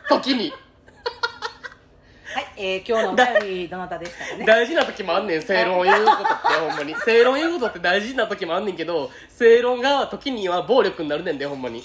[0.08, 0.52] 時に。
[2.32, 4.44] はい、えー、今日のお便りどなたでしたかね？
[4.46, 5.42] 大事な時もあんねん。
[5.42, 6.26] 正論を言うことって
[6.60, 6.94] ほんまに。
[6.94, 11.82] 正論言うことって大事な時もあんねんけど正論が時には暴力になるねんでほんまに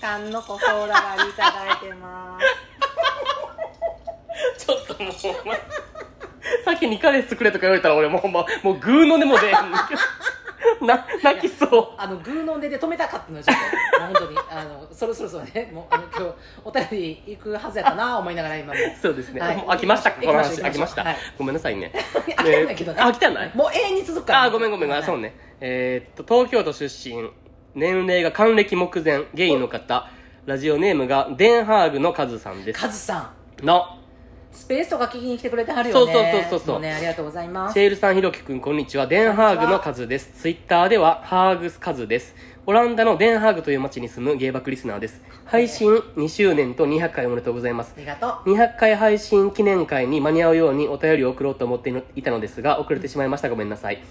[0.00, 2.38] 缶のこソーダ割りいただいてま
[4.58, 5.54] すちょっともうほんま
[6.64, 9.54] 先に彼氏作れとか言われたら俺もうほんまもうグーの音も出えん
[10.86, 13.56] な泣きそうあのグーの音で止めたかったのちょっ
[13.94, 27.30] ともう本当にあのそろそろそろねもうあの今日お便り行くはずやったな思いながら今もそうですね、はいもう飽きましたかこの話飽きました、はいごめんなさいね飽きてないけどね飽きてないもう永遠に続くからあごめんごめん、あそうねえーっと東京都出身
[27.74, 30.10] 年齢が還暦目前ゲイの方
[30.44, 33.32] ラジオネームがデンハーグのカズさんですカズさ
[33.62, 33.98] んの
[34.52, 39.06] スペースとか聞きに来てくれてはるよねそうそうそうそうそうもねありがとうございますシェールさん、ひろきくん、こんにちは。
[39.06, 40.32] デンハーグのカズです。
[40.34, 42.34] ツイッターでは、ハーグカズです。
[42.66, 45.22] オランダのデンハーグという町に住むゲイバクリスナーです。
[45.46, 48.00] 配信2周年と200回おめでとうございますあ。
[48.00, 53.48] りがとう200回配信記念会に間に合うようにお便りを送ろうと思っていたのですが、遅れてしまいました。
[53.48, 54.02] ごめんなさい。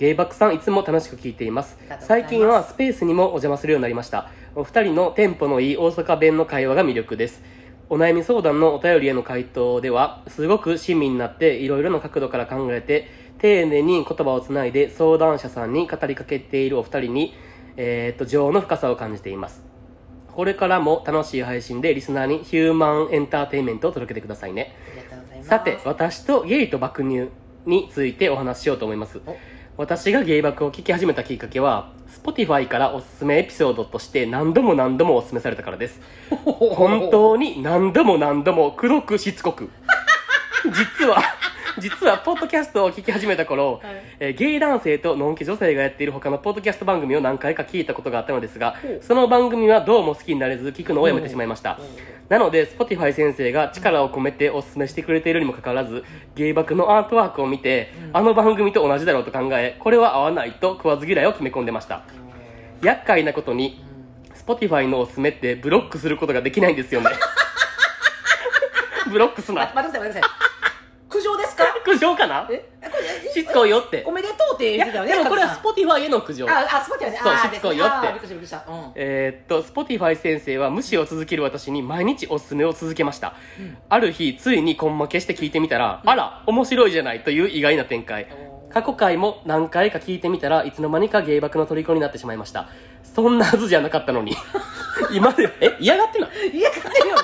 [0.00, 4.30] ゲイバックさん、いつも楽しく聞いています最近はスペースにもお邪魔するようになりました。
[4.54, 7.42] お二人のテンポのいい大阪弁の会話が魅力です。
[7.90, 13.10] お悩み相談のお便りへの回答では、すごく親身になって、いろいろな角度から考えて、
[13.40, 17.34] 丁寧に言葉をつないで相談者さんに語りかけているお二人に、
[17.76, 19.62] えーっと、情の深さを感じています。
[20.32, 24.74] これからも楽しい配信でリスナーにヒューマンエンターテインメントを届けてくださいね。
[25.42, 27.28] さて、私とゲイと爆乳
[27.66, 29.36] についてお話ししようと思いますお。
[29.80, 31.88] 私がゲイ爆を聞き始めたきっかけは、
[32.22, 36.02] Spotify からおすすめエピソードとして何度も何度もおすすめされたからです。
[36.44, 39.70] 本当に何度も何度もくどくしつこく。
[40.66, 41.22] 実は、
[41.78, 51.78] 実は、ポッドキャストを聞き始めた頃、はいえーゲイ男性とノンケ女性がやっている他のポッドキャスト番組を何回か聞いたことがあったのですがその番組はどうも好きになれず聞くのをやめてしまいました。
[52.30, 56.04] なので、Spotify 先生が力を込めてお勧めしてくれているにもかかわらず、
[56.36, 62.04] ゲイバクのアートワークを見て、うんあの番組と同じだろうと考え、これは合わないと食わず嫌いを決め込んでました。
[62.82, 63.84] 厄介なことに、
[64.34, 67.10] Spotify のおすすめってブロックすることができないんですよね。
[69.10, 69.72] ブロックすな。
[69.74, 70.49] 待ってください待ってください
[71.84, 72.46] 苦情かな？
[72.50, 72.88] えこ
[73.26, 74.04] れしつこいよって。
[74.06, 74.12] お。
[74.12, 75.72] めでとうって言ってたよねでもこれはカズさん。
[75.72, 76.48] Spotify への苦情。
[76.48, 77.38] ああ Spotify ね。
[77.40, 78.08] そうしつこいよって。
[78.08, 78.64] っくりしたびっくりした。
[78.68, 78.92] うん。
[78.94, 83.34] えーっと、Spotify 先生は無視を続ける私に毎日おすすめを続けました。
[83.58, 83.76] うん。
[83.88, 88.26] ある日、ついに根負けして聞いてみたら、あら、面白いじゃないという意外な展開。
[88.72, 92.68] 過去回も何回か聞いてみたらいつの間にか芸爆の虜になってしまいました。
[93.02, 94.36] そんなはずじゃなかったのに。
[95.12, 96.30] 今では、え嫌がってない？
[96.56, 97.22] 嫌がってるよね。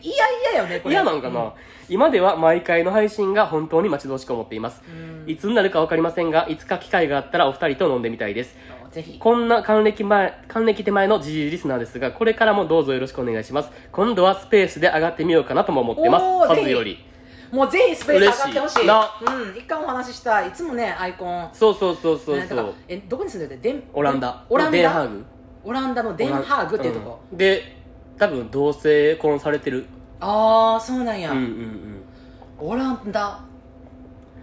[0.00, 0.14] いや
[0.52, 0.94] いやよねこれ。
[0.94, 1.52] 嫌なんかな、
[1.88, 4.82] 今では毎回の配信が本当に待ち遠しく思っています。
[4.88, 4.90] う
[5.26, 8.56] んいつになるかわかりませんが、いつか機会があったらお二人と飲んでみたいです。
[8.90, 13.70] ぜひこんな還暦前、還暦手前のジジイリスナーですが、これからもどうぞよろしくお願いします。
[13.92, 16.22] 今度はスペースで上がってみようかなとも思ってます。
[16.22, 17.04] おーぜひはずより。
[17.52, 22.72] もうぜひスペース上がってほしいうん一回お話ししたいいつもねアイコンそうそうそうそうそうね。
[22.88, 23.58] えどこに住んでる？
[23.58, 24.44] ってオランダ。
[24.48, 24.78] オランダ？
[24.78, 25.24] デンハーグ。
[25.64, 27.76] オランダのデンハーグっていうとこ、うんで、
[28.18, 29.86] 多分同性婚されてる。
[30.20, 32.68] ああそうなんや、うんうんうん。
[32.70, 33.40] オランダ。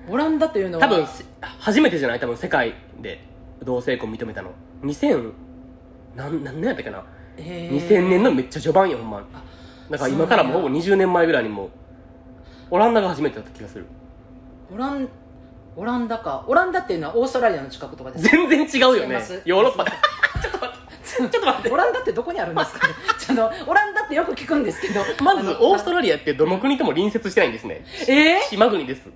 [0.07, 0.88] オランダというのは。
[0.88, 2.19] 多分、せ初めてじゃない？
[2.19, 3.25] 多分世界で
[3.63, 4.51] 同性婚認めたの。
[4.83, 5.33] 2000、
[6.15, 7.03] なん、何年やったっけな？
[7.38, 9.23] へー ?2000 年のめっちゃ序盤よ、ほんま。
[9.89, 11.69] だから今からもうほぼ20年前ぐらいにもう、
[12.71, 13.85] オランダが初めてだった気がする。
[14.73, 15.09] オラン
[15.75, 16.45] オランダか。
[16.47, 18.38] オランダっていうのはオーストラリアの近くとかですか？
[18.47, 19.21] 全然違うよね。
[19.43, 19.83] ヨーロッパ。
[19.83, 19.91] で
[21.05, 21.69] ちょっと待って。
[21.69, 22.93] オランダってどこにあるんですかね？
[23.25, 27.83] ちょっとオランダってよく聞くんですけどまずオーストララリアってどの国とも隣接してないんですね。
[28.07, 29.09] えー、島国です。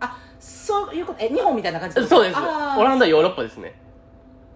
[0.00, 2.14] あそういうことえ日本みたいな感じですか？
[2.16, 2.38] そうです。
[2.38, 3.74] オランダはヨーロッパですね。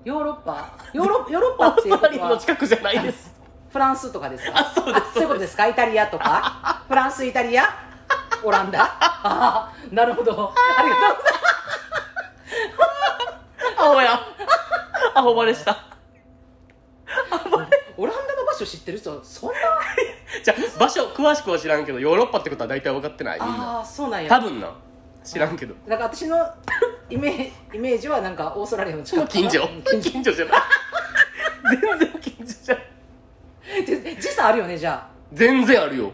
[0.04, 0.72] ヨーロッパ？
[0.92, 3.34] ヨーロヨーロッオパっーストラリアていうことはの近くじゃないです。
[3.72, 4.58] フランスとかですか？
[4.58, 5.66] あそうですそういうことですか？
[5.66, 6.84] イタリアとか？
[6.88, 7.64] フランスイタリア？
[8.44, 8.82] オランダ？
[8.84, 8.90] あ
[9.22, 10.52] あなるほど。
[10.78, 11.38] ありがとうござい
[13.78, 14.20] アホ や。
[15.14, 15.72] アホバレした。
[17.50, 19.58] ますオランダの場所知ってる人そんな？
[20.42, 23.40] じゃあ場所詳しくは知らんけどヨーロッパってことは大体分かってない？
[23.40, 24.28] みんなああそうなんや。
[24.30, 24.72] 多分な。
[25.24, 25.74] 知らんけど。
[25.87, 26.38] だから私の
[27.11, 29.28] イメーイメージはなんかオーストラリアの近く。
[29.28, 29.68] 近所。
[29.90, 30.11] 近所。
[30.11, 30.61] 近所じゃない。
[31.80, 33.84] 全然近所じゃない。
[33.84, 35.08] で時差あるよねじゃあ。
[35.32, 36.12] 全然あるよ。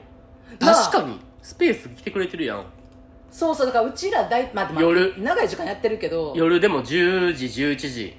[0.58, 0.74] なあ。
[0.74, 2.64] 確かにスペース来てくれてるやん。
[3.30, 5.14] そうそうだからうちら大、まあ、まあ夜。
[5.22, 6.32] 長い時間やってるけど。
[6.34, 8.16] 夜でも10時11時。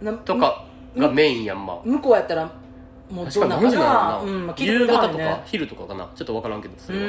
[0.00, 0.64] なとか
[0.96, 2.50] がメインやんま向こうやったら
[3.14, 6.10] もうどなんやろな、うんまあ、夕方とか昼とかかな。
[6.16, 7.04] ちょっと分からんけどうそれは。
[7.04, 7.08] ー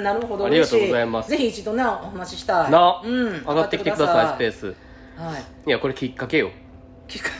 [0.00, 0.46] んなるほど。
[0.46, 1.30] ありがとうございます。
[1.30, 2.70] ぜひ一度なお話ししたい。
[2.72, 4.58] なうん、上がってきてくださいスペース。
[4.58, 4.66] ス
[5.20, 5.44] はい。
[5.68, 6.50] いやこれきっかけよ。
[7.06, 7.30] 聞く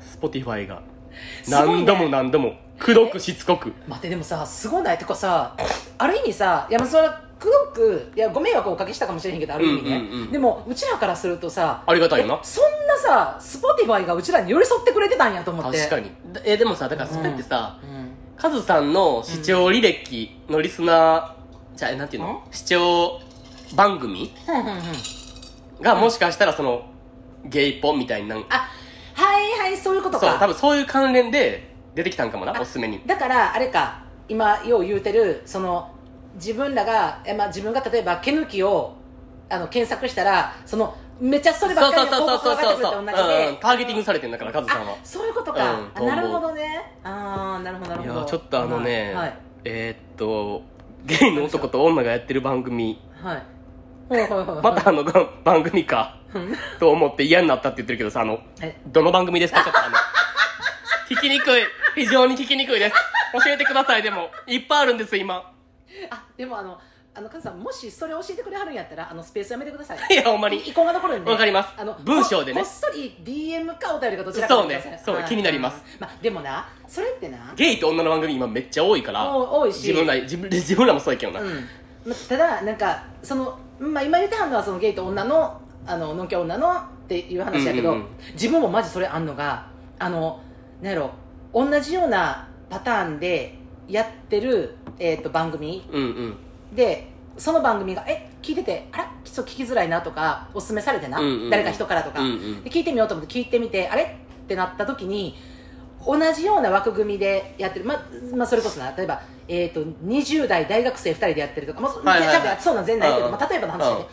[0.00, 0.82] Spotify が。
[1.44, 1.84] すごいね。
[1.84, 2.54] 何度も何度も。
[2.78, 3.74] くどくしつこく。
[3.86, 4.98] 待ってでもさすごない？
[4.98, 5.54] てかさ
[5.98, 6.80] ある意味さいや
[7.42, 12.34] まあそれはくいやご迷惑をおかけしたかもしれへんけどある意味ね、うんうんうんでもうちらからするとさありがたいよな。
[12.34, 15.78] えそんなさ Spotify がうちらに寄り添ってくれてたんやと思って。
[15.78, 16.10] 確かに。
[16.44, 18.10] えでもさだからそれってさ、うん。
[18.36, 22.42] カズさんの視聴履歴のリスナー、じゃあえなんていうの？
[22.50, 23.20] 視聴
[23.74, 24.32] 番組？
[24.44, 25.82] ふんふんふん。
[25.82, 26.86] がもしかしたらその
[27.44, 33.02] ゲイポみたいな、あはいはいそういうことそう多か分そういう関連で出てきたんかもなおすすめに。
[33.06, 35.91] だからあれか今よう言うてるその
[36.34, 38.94] 自分らが、えまあ、自分が例えば毛抜きを
[39.48, 44.92] あの検索したらそのめっちゃそればっかりの広告が上がってくると同じでうん、ターゲティングされてんだからカズさんは。
[44.92, 46.92] あそういうことか、うんなるほどね。
[47.04, 48.14] ああなるほどなるほど。
[48.14, 49.34] いやちょっとあのね、はい。
[49.64, 50.62] えーっと
[51.04, 53.00] ゲイの男と女がやってる番組。
[53.22, 53.42] はい。
[54.62, 56.16] またあのが番組か。
[56.34, 56.56] うん。
[56.80, 59.62] と思って嫌になったって言ってるけどさあのえどの番組ですか？
[59.62, 59.96] ちょっとあの
[61.08, 61.62] 聞きにくい。
[61.94, 62.96] 非常に聞きにくいです。
[63.44, 64.30] 教えてくださいでも。
[64.46, 65.51] いっぱいあるんです今
[66.10, 66.78] あでもあの
[67.14, 69.98] あのカズさんもしそれ教えてくれはるんやったらあのスペースやめてください。
[70.10, 70.56] いやほんまに。
[70.56, 71.30] 遺恨が残るんで。
[71.30, 71.68] わかります。
[71.76, 72.60] あの文章でね。
[72.62, 75.02] ここっそり DM かお便りかどちらかそうね。
[75.04, 75.24] そうはい。
[75.26, 75.82] 気になります。
[76.00, 79.88] まあでもなそれってなゲイと女の番組今めっちゃ多いから多多いし。
[79.88, 81.68] 自分ら自分 自分らもそうやけどな、うん。
[82.06, 86.76] まただなんかその、まあ、今言ってはんのはそのゲイと女のあののんき女のっ
[87.08, 88.08] ていう話やけど、うんうんうん。
[88.32, 89.66] 自分もマジそれあんのが
[89.98, 90.40] あの
[90.80, 91.10] なんやろ
[91.52, 95.84] 同じようなパターンでやってる、えー、と番組。
[95.90, 96.36] うんうん。
[96.74, 101.50] でその番組がえ聞いててあらちょっと聞きづらいなとかおすすめされてな、うんうんうん。
[101.50, 102.64] 誰か人からとか、うんうん。
[102.64, 104.02] で聞いてみようと思って聞いてみてあれ？
[104.02, 105.36] ってなった時に
[106.04, 112.36] 同じような枠組みでやってる、ままあ、それこそな例えば、えー、と20代大学生2人でやってるとか、まあはいはいはい。
[112.36, 114.06] 多分そうなん全然ないけど、うんまあ、例えばの話で、うん。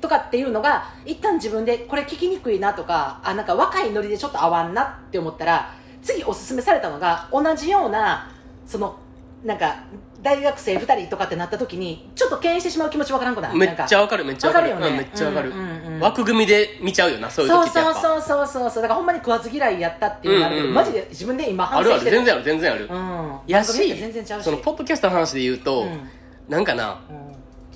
[0.00, 8.30] とかっていうのが一旦自分でこれ聞きにくいなとかあなんか若いノリでちょっと合わんなって思ったら次おすすめされたのが同じような
[8.66, 8.96] その
[9.44, 9.76] なんか
[10.20, 13.56] 大学生2人とかってなった時にちょっと敬遠してしまう気持ちわからんくない？
[13.56, 14.70] めっちゃわかるめっちゃわかる。
[14.70, 14.96] わかるよね。
[14.98, 16.00] うんめっちゃわかる、うんうんうん。
[16.00, 18.82] 枠組みで見ちゃうよなそういう時ってそうそうそうそうそう。
[18.82, 20.78] だからほんまに食わず嫌いやったっていうのがあるけど、うんうん。
[20.78, 22.16] うんマジで自分で今あ反省してる。
[22.16, 23.38] るある全然ある全然ある、うん。
[23.46, 24.44] やし全然ちゃうし。
[24.44, 26.00] そのポッドキャストの話で言うと、うん。
[26.48, 27.00] なんかな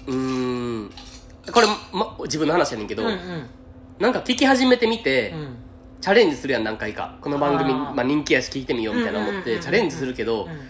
[0.09, 0.91] うん。
[1.53, 3.47] これ、ま、自分の話やねんけど、うんうん。
[4.01, 5.57] なんか聞き始めてみて、うん。
[6.01, 7.19] チャレンジするやん何回か。
[7.21, 10.61] この番組まあ、人気やし聞いてみようみたいな思ってチャレンジするけど、うん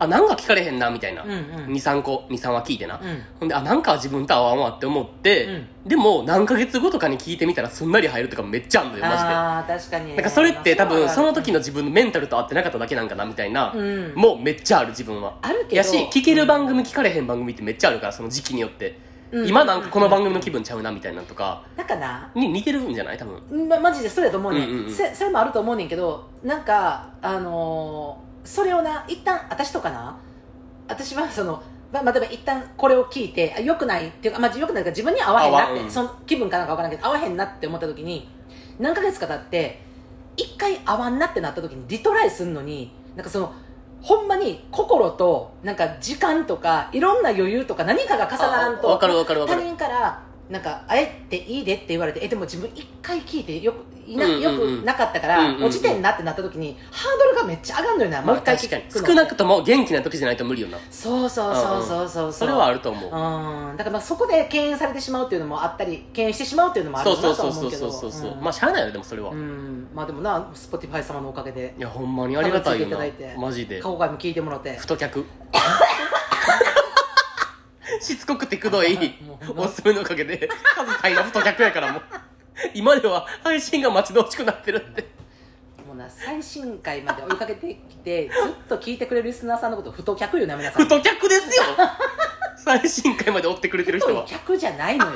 [0.00, 1.38] あなんか聞かれへんなみたいな、うんうん。
[1.74, 3.22] 23個23話聞いてな、うん。
[3.38, 5.88] ほんであなんか自分と合わんわって思って、うん。
[5.88, 9.28] でも何ヶ月後とかに聞いてみたらすんなり入るとかめっちゃあんのよマジで。
[9.28, 10.06] ああ確かに。
[10.06, 14.14] ねなんかそれって多分その時のの自分のメンタルと合ってなかっただけなんかなみたいな、うん。
[14.14, 15.36] もうめっちゃある自分は。
[15.42, 15.76] あるけど。
[15.76, 18.98] やし聞ける番組聞かれへん番組ってめっちゃあるからその時期によって、
[19.32, 19.48] うん。
[19.48, 21.64] 今なんかこの番組の気分ちゃうなみたいなのとか。
[21.76, 22.30] なんかな。
[22.34, 23.18] に似てるんじゃない？
[23.18, 23.68] 多分。
[23.68, 24.92] ま、マジでそれやと思うね、うんうんうん。
[24.92, 30.16] せそれもあると思うねんけどなんかあのーそれをな一旦私とかな
[30.88, 35.90] 私はそのままあ、例えば一旦これを聞いてあよくないっていうか、まあ、よくないから自分には合わへんなって、うん。
[35.90, 38.28] その気分かなんか分からんけど合わへんなって思った時に
[38.78, 39.82] 何ヶ月か経って
[40.36, 43.52] 一回合わんなってなった時にリトライするのになんかその
[44.00, 48.88] ほんまに心となんか時間とかいろんな余裕とか何かが重ならんと
[49.46, 55.64] 他人からなんかあえていいでって言われてえでも自分一回聞いてよくいな、よくなかったから、うんうんうん。
[55.66, 59.06] 落ちてんなってなった時にハードルがめっちゃ上がるのよな、もう一回聞くの。
[59.06, 60.78] 少なくとも元気な時じゃないと無理よな。
[60.90, 62.32] そうそうそうそうそう。
[62.32, 63.04] それはあるると思う。
[63.04, 63.76] うん。
[63.76, 67.70] だからまあそこで敬遠されてしまうっていうのもあったり敬遠してしまうっていうのもあるそうそうそうそう思う。
[67.70, 68.40] けどそうそうそううん。
[68.42, 69.88] まあしゃあないよでもそれは、ういん。
[69.94, 71.74] まあでもな Spotify 様のおかげで。
[71.78, 72.88] やほんまにありがたいよ
[73.38, 73.80] マジで。
[73.80, 74.76] 過去回も聞いてもらって。
[74.76, 75.24] 太客
[78.00, 78.98] しつこくてくどい
[79.56, 82.02] おすすめのおかげで数足りな太客やからもう。
[82.74, 85.08] 今では配信が待ち遠しくなってるって。
[85.86, 90.82] もうな最新回まで追いかけてきてずっと聞いてくれるリスナーさんのこと太客よな皆さん。
[90.82, 91.64] 太客ですよ。
[92.56, 94.24] 最新回まで追ってくれてる人は。
[94.26, 95.12] 客じゃないのよ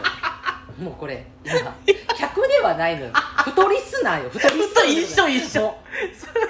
[0.78, 1.74] もうこれ今。
[2.16, 3.12] 客ではないのよ。
[3.44, 4.30] 太リスナーよ。
[4.30, 5.74] 太リスナー一緒一緒。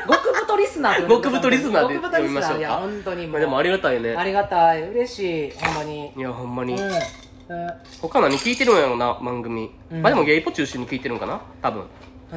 [0.07, 2.59] 極太リスナーと呼んでください極太リスナーで極太リスナー呼びましょうか。
[2.59, 3.33] いや本当にもう。
[3.33, 4.17] まあでもありがたいね。
[4.17, 4.83] ありがたい。
[4.89, 5.51] 嬉しい。
[5.53, 6.13] ほんまに。
[6.17, 6.81] いやほんまに、うん。
[6.81, 6.99] うん
[8.01, 10.03] 他何聞いてるんやろな番組、うん。
[10.03, 11.43] まあでもゲイポ中心に聞いてるんかな？
[11.61, 11.85] 多分。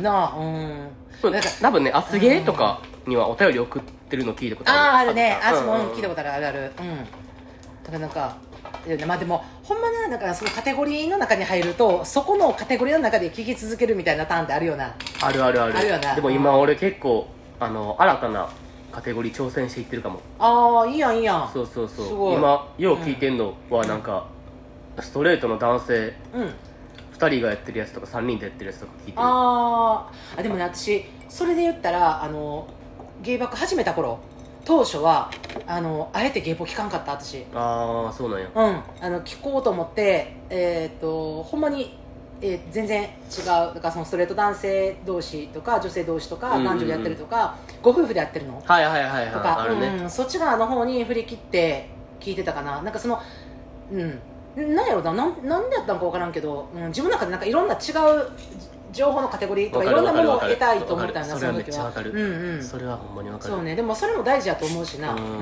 [0.04, 1.32] なあうん。
[1.32, 4.80] なんか多分ねアスゲーとかにはお便り送ってるの聞いたことある。
[4.82, 5.39] あああるね。
[5.41, 5.60] あうん。
[5.60, 6.60] そも聞いたことあるあるある。
[6.60, 6.71] うん。
[6.71, 8.38] だからなんか
[8.86, 14.96] いやまあでもほんまなだからそのカテゴリーの中に入るとそこのカテゴリーの中で聞き続けるみたいなターンってあるよな。
[15.22, 15.78] あるあるある。
[15.78, 16.16] あるよな。
[16.16, 17.28] でも今俺結構
[17.60, 18.50] あの新たな
[18.92, 20.22] カテゴリー挑戦していってるかも。
[20.40, 21.50] ああいいやんいいやん。
[21.54, 22.34] そうそうそう。
[22.36, 24.28] 今よう聞いてんのはなんか、
[25.00, 26.54] ストレートの男性うん。
[27.18, 29.18] 2人がやってるやつとか3人でやってるやつとか聞いてる。
[29.18, 30.40] あー。
[30.40, 32.68] あでもね私それで言ったらあの
[33.24, 34.20] 芸爆始めた頃
[34.68, 35.32] 当初は
[35.66, 37.46] あのあえて芸爆聞かんかった私。
[37.56, 38.50] ああそうなんや。
[38.54, 38.84] うん。
[39.00, 41.98] あの聞こうと思ってえっ、とほんまに、
[42.42, 43.46] えー全然違う。
[43.46, 46.66] だからそのストレート男性同士とか女性同士とかうんうんうん。
[46.66, 48.62] 男女でやってるとか、ご夫婦でやってるの。
[48.66, 51.88] はいはいはいはいとか、あるね、うん、そっち側の方に振り切って
[52.20, 52.82] 聞いてたかな。
[52.82, 53.22] なんかその
[53.90, 54.20] うん。
[54.76, 55.14] なんやろな。
[55.14, 58.30] なんなんでやったのか分からんけど、うん、自分の中でなんかいろんな違う
[58.91, 62.12] 情報のカテゴリーとかいろんなものを得たいと思ったんだそれはめっちゃわかる。
[62.12, 62.63] うんうん。
[62.63, 63.54] それはほんまにわかる。
[63.54, 63.76] そうね。
[63.76, 65.13] でもそれも大事やと思うしな。
[65.13, 65.39] うん。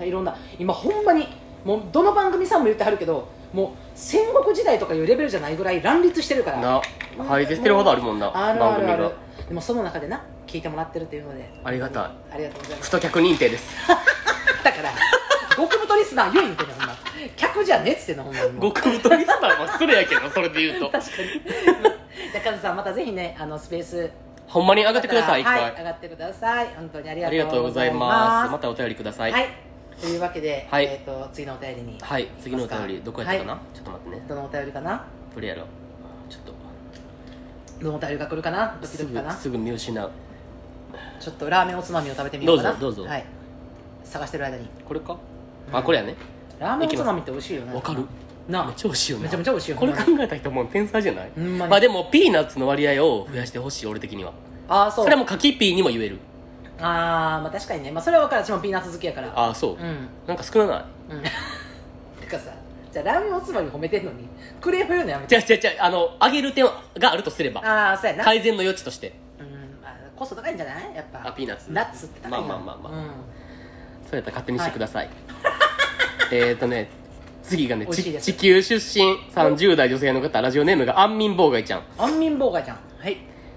[0.00, 0.06] うん。
[0.06, 1.26] いろんな今ほんまに
[1.64, 6.60] もうどの番組さんも言ってはるけどもう戦国時代とかいうレベルじゃないぐらい乱立してるから。
[6.60, 6.82] な
[7.24, 9.10] 配列してるほどあるもんなあるあるある。
[9.48, 11.50] でもその中でな聞いてもらってるというので。
[11.64, 12.02] ありがたい。
[12.34, 12.90] ありがとうございます。
[12.90, 13.74] 太客認定です。
[14.62, 14.90] だから
[15.56, 16.96] 極太リスナー言う言うてんねんほんま。
[17.36, 18.40] 客じゃねえっつってんのほんま。
[18.60, 20.90] 極太リスナーは失礼やけどそれで言うと。
[20.96, 24.10] 確かにじゃあカズさんまたぜひねあのスペース。
[24.46, 26.68] ほんまに上がってください一回、はい上がってください。
[26.74, 28.50] 本当にありがとうございます。
[28.50, 29.32] またお便りください。
[29.32, 29.46] はい。
[30.00, 30.84] というわけで、はい。
[30.84, 31.98] えっ、と次のお便りに。
[32.00, 34.24] はい次のお便りどこやったかな、はちょっと待ってね。
[34.28, 35.04] どのお便りかな？
[35.34, 35.64] どれやろ
[36.30, 36.52] ちょっと。
[37.84, 38.78] どのお便りが来るかな？
[38.80, 39.34] ドキすドキかな？
[39.34, 40.10] ぐすぐ見失う。
[41.20, 42.72] ちょっとラーメンおつまみを食べてみようかな。
[42.72, 43.10] どうぞどうぞ。
[43.10, 43.24] はい
[44.04, 44.66] 探してる間に。
[44.86, 45.16] これか？
[45.72, 46.14] あこれやね。
[46.58, 47.74] ラーメンおつまみって美味しいよね。
[47.74, 48.04] わかる
[48.48, 48.64] な。
[48.64, 49.24] めっちゃ美味しいよね。
[49.24, 51.30] めちゃめちゃ美味しいよこれ考えた人もう天才じゃない？
[51.34, 51.70] ほんまに。
[51.70, 54.32] まあでもピーナッツの割合を増やしてほしい俺的には。
[54.68, 55.04] ああそう。
[55.04, 56.18] それはもう柿ピーにも言える。
[56.80, 57.90] ああまあ確かにね。
[57.90, 58.44] まあそれは分かる。
[58.44, 59.28] 私もピーナッツ好きやから。
[59.34, 60.08] ああそう、うん。
[60.26, 60.84] なんか少ない？
[61.14, 61.22] うん。
[62.20, 62.52] てかさ
[62.92, 64.26] じゃあラーメンおつまみ褒めてんのに
[64.60, 65.28] クレーム言うのやめて。
[65.28, 69.12] じゃあじゃあじゃああの上げる点があるとすればああそうやな、改善の余地として。
[69.38, 69.46] うん
[69.82, 70.94] まあ、コスト高いんじゃない？
[70.94, 71.28] やっぱ。
[71.28, 71.72] あピーナッツ。
[71.72, 73.06] ナッツって高いなまあまあまあまあうん。
[74.08, 75.10] そうやったら勝手にしてください、
[76.32, 76.88] えっとね
[77.48, 78.32] 次がねち美味しいです。
[78.32, 81.82] 地球出身30代女性の方ラジオネームが安眠妨害ちゃん。
[81.96, 82.78] 安眠妨害じゃん。
[82.98, 83.16] はい。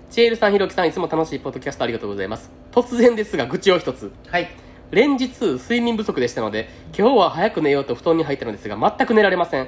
[0.10, 2.52] チエルさんひろきさんいつも楽しいポッドキャストありがとうございます。
[2.72, 4.12] 突然ですが愚痴を一つ。
[4.30, 4.50] はい。
[4.92, 9.68] 連日睡眠不足でしたので今日は早く寝ようと布団に入ったのですが全く寝られません。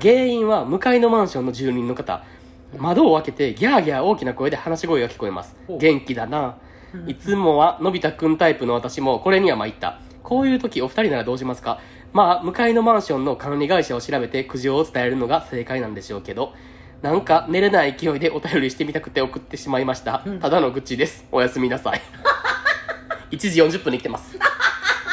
[0.00, 2.24] 原因は向かいのマンションの住人の方。
[2.76, 5.54] 窓を開けてギャーギャー大きな声で話し声が聞こえます。
[5.68, 5.78] ほう。
[5.78, 6.56] 元気だな、
[7.06, 10.00] いつもはのび太くんタイプの私もこれには参った。
[10.24, 11.78] こういう時お二人ならどうしますか？
[12.14, 16.54] まあ向かいのマンションの管理会社を調べて苦情を伝えるのが正解なんでしょうけど
[17.02, 20.38] なんか寝れない勢いでお便りしてみたくて送ってしまいました、うん。
[20.40, 21.26] ただの愚痴です。
[21.30, 22.00] おやすみなさい。
[23.30, 24.38] 1時40分に来てます。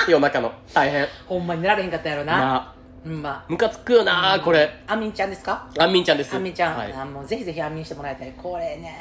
[0.07, 0.53] 夜中の。
[0.73, 1.07] 大変。
[1.27, 2.73] ほんまに寝られへんかったやろな。
[3.03, 4.83] うんまムカつくよなあこれ。
[4.87, 5.67] あんみんちゃんですか？
[5.79, 6.33] あんみんちゃんです。
[6.35, 6.93] あんみんちゃん、はい。
[6.93, 8.33] あもうぜひぜひあんみんしてもらいたい。
[8.37, 8.95] これね。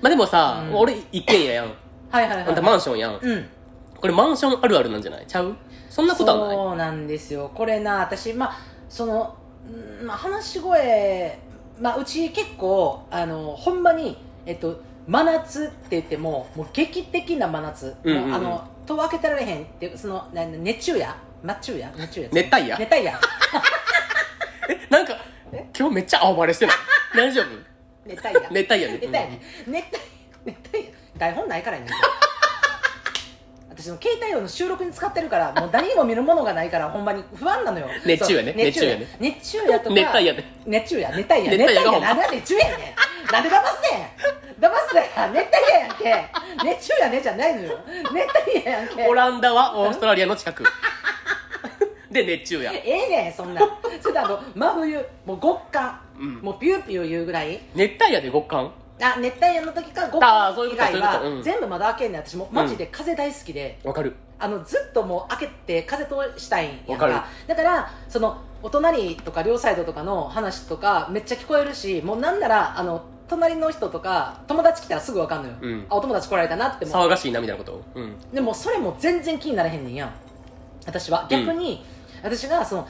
[0.00, 0.76] まあでもさ、うん。
[0.76, 1.72] 俺一軒家やん。
[2.10, 2.46] はいはいはい。
[2.46, 3.18] あんたマンションやん。
[3.20, 3.48] うん。
[4.00, 5.26] これマンションあるあるなんじゃない？
[5.26, 5.56] ちゃう？
[5.94, 6.56] そんなことはない。
[6.56, 7.52] そうなんですよ。
[7.54, 8.56] これな私まあ
[8.88, 9.36] その、
[10.00, 11.38] うんまあ、話し声、
[11.80, 18.30] まあ、うち結構あのほんまにえっと真夏って言ってももう劇的な真夏、うんうんうん。
[18.30, 21.06] もうあの戸を開けてられへんってそのな熱中夜？
[21.44, 21.92] 真中夜？
[21.96, 22.78] 熱中夜熱帯夜？
[22.78, 23.12] 熱帯夜。
[24.68, 25.16] えなんか
[25.52, 25.68] え？
[25.78, 26.76] 今日めっちゃ青バレしてない？
[27.16, 27.46] 大丈夫？
[28.04, 28.48] 熱帯夜。
[28.50, 28.98] 熱帯夜ね。
[29.00, 29.20] 熱帯夜。
[29.20, 30.94] ね熱帯熱帯夜。
[31.18, 31.96] 台本ないからやねん私
[33.84, 37.88] 私の携帯用の収録に使ってるから もう何も見るものがないからほんまに不安なのよ。
[38.06, 38.54] 熱中やね。
[38.56, 40.36] 熱中や熱熱中やとか熱帯夜。
[40.36, 41.58] で熱中や熱帯夜。
[41.58, 42.14] 熱帯夜がほんま。
[42.14, 42.94] なんで熱中やね
[43.28, 43.32] ん。
[43.32, 44.16] なんで騙すね
[44.58, 44.64] ん。
[44.64, 45.32] 騙すねん。
[45.34, 45.96] 熱帯夜やん。
[45.96, 47.78] け熱中やねじゃないのよ。
[48.12, 49.06] 熱帯夜やんけ。
[49.06, 50.64] オランダはオーストラリアの近く。
[52.10, 52.72] で熱中や。
[52.82, 53.60] ええねんそんな。
[54.00, 56.34] それであの真冬もう極寒、うん。
[56.36, 57.60] もうピューピュー言うぐらい。
[57.74, 58.72] 熱帯夜で極寒？
[59.00, 61.36] あ熱帯夜の時か極あーそういう寒以外はことそういうこと。
[61.36, 61.42] うん。
[61.42, 62.48] 全部窓開けんねん私も。
[62.52, 64.14] マジで風大好きで、わかる。
[64.38, 67.14] あのずっともう開けて風通したいんやんわかる。
[67.46, 75.86] だからそのお隣とか両サイドとかの話とかめっちゃ聞こえるしもうなんならあの隣の人とか友達来たらすぐ分かんのよ、うん。
[75.88, 77.82] あお友達来られたなっても騒がしいなみたいなこと。
[77.94, 78.16] うん。
[78.32, 80.06] でもそれも全然気にならへんねんや。
[80.06, 80.12] ん
[80.86, 81.26] 私は。
[81.30, 81.84] 逆に、
[82.22, 82.88] 私がその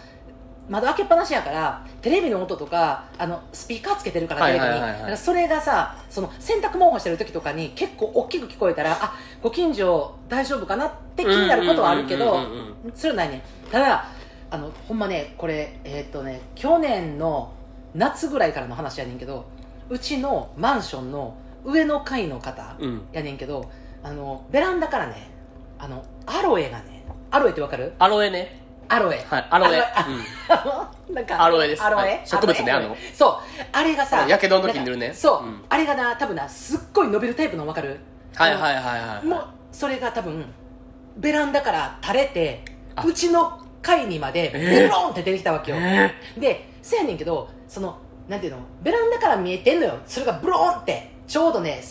[0.68, 13.42] 窓開けっぱなしやからテレビの音とかあのスピーカーつけてるからはいテレビに、それがさその洗濯物干してる時とかに結構大きく聞こえたらあご近所大丈夫かなって気になることはあるけどうんうんうんうんそれはないねん。
[13.70, 14.06] ただ
[14.50, 17.52] あのほんまねこれえーっとね去年の
[17.94, 19.46] 夏ぐらいからの話やねんけど
[19.90, 23.02] うちのマンションの上の階の方、うん。
[23.12, 23.70] やねんけど
[24.02, 25.30] あのベランダからね
[25.78, 27.92] あのアロエがねアロエってわかる？
[27.98, 29.24] アロエねアロエ。
[29.28, 29.82] はいアロエ。
[31.12, 31.82] なんかアロエです。
[31.82, 32.96] アロエ、はい植物ねあの。
[33.12, 33.36] そう。
[33.72, 35.12] あれがさやけどの時に塗るね。
[35.14, 35.64] そう、うん。
[35.68, 38.00] あれがな多分なすっごい伸びるタイプのわかる？
[38.34, 39.26] はいはいはいはい。
[39.26, 40.44] もうそれが多分
[41.16, 42.64] ベランダから垂れて
[42.96, 43.04] あ。
[43.04, 44.70] うちの階にまでえー。
[44.84, 48.58] ベロンって出てきたわけよ、えでせやねんけどそのなんていうの？
[48.82, 49.98] ベランダから見えてんのよ。
[50.06, 51.82] それがブローンってちょうどね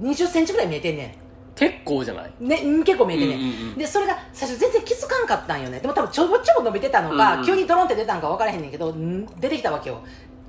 [0.00, 1.25] 2 0ンチぐらい見えてんねー
[1.56, 2.30] 結構じゃない？
[2.44, 3.36] んねうん結構見えてんね。
[3.36, 3.78] ん、うんうんうん。
[3.78, 5.80] でそれが最初全然気づかんかったんよね。
[5.80, 7.46] でも多分ちょぼちょぼ伸びてたのか、うんうん。
[7.46, 10.00] 急にドロンって出たんか分からへんねんけどん出てきたわけよ。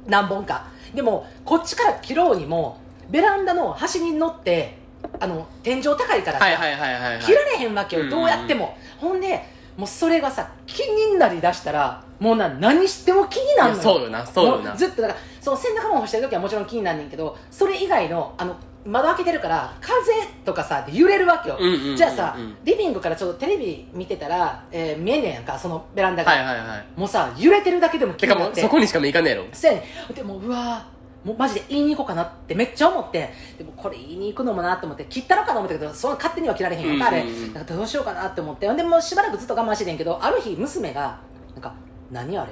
[0.05, 0.67] 何本か。
[0.93, 2.79] でもこっちから切ろうにも
[3.09, 4.77] ベランダの端に乗って
[5.19, 6.67] あの天井高いからさ、はいは
[7.15, 8.77] い切られへんわけよ、うんどうやっても。
[8.97, 9.43] ほんで
[9.77, 13.83] もうそれがさ気になりだしたらもうな何しても気になるのよ。
[13.83, 14.75] そうよなそうよな。
[14.75, 18.55] ずっとだからその洗濯物干してる時はもちろん気になんねんけどそれ以外のあの
[18.87, 20.11] 窓開けてるから風
[20.45, 28.55] とかさで揺れるわけよ、うんうんうんうんじゃあさリビングからちょっとテレビ見てたら、えー見えんねんやんかそのベランダが、はいはいはいもうさ揺れてるだけでも気てになって。
[28.55, 30.13] かもうそこにしかも行かねえやろそうやねん。
[30.13, 33.29] でもううわーもうマジで言いに行こうかなってめっちゃ思って。
[33.57, 37.33] でもこれ言いに行くのもなと思って切ったのかな思ったけどその勝手には切られへんやんかあれうんうん。
[37.33, 38.73] うんだからどうしようかなって思って。
[38.73, 41.19] でもうしばらくずっと我慢しててんけどある日娘が
[41.53, 41.73] なんか
[42.11, 42.51] 何あれ？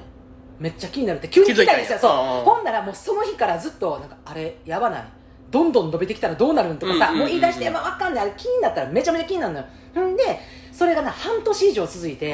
[0.59, 2.09] めっちゃ気になるって急に聞いたりした気づいたんや。
[2.09, 2.11] そう。
[2.11, 5.03] うんうんほんならもうその日からずっとなんかあれやばない？
[5.55, 7.19] どんどん伸びてきたらどうなるんとかさ、うんうんうんうん。
[7.19, 8.23] もう言い出して、まあ、わかんない。
[8.23, 9.53] あれ気になったらめちゃめちゃ気になる。
[9.53, 10.23] のよほんで
[10.73, 12.33] それがな半年以上続いて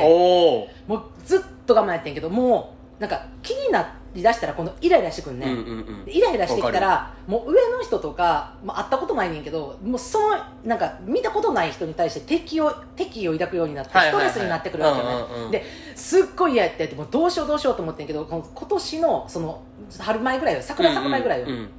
[0.87, 6.05] もうずっと我慢やってんけどもうなんか気になりだしたら今度イライラしてくんね、うんうんうん。
[6.05, 14.15] でイライラしてきたらもう上の人とか、まあ、会ったことないねんけどもうそのなんか見たことない人に対して敵を敵意を抱くようになってストはいはい。
[14.15, 15.51] はいレスになってくるわけよね、うんうんうん。
[15.51, 15.63] で
[15.95, 19.61] すっごい嫌やっててもうどうしようどうしようと思ってんけどこの今年のその
[19.99, 20.61] 春前ぐらいよ。
[20.61, 21.69] 桜咲く前ぐらいよ、うんうんうん。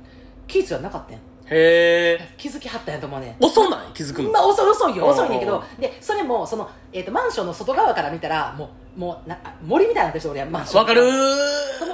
[0.46, 1.18] 気ぃつはなかったん
[1.52, 3.44] へえ気づきはったんやと思うねん。
[3.44, 3.92] 遅ない？
[3.92, 4.30] 気づくの。
[4.30, 5.04] まあ遅い遅いよ。
[5.04, 5.62] うん遅いねんけど。
[5.78, 10.80] でそれもその、えー、とマンションの外側から見たらもうもうな森みたいなんでしょ俺はマンション。
[10.80, 11.02] わかる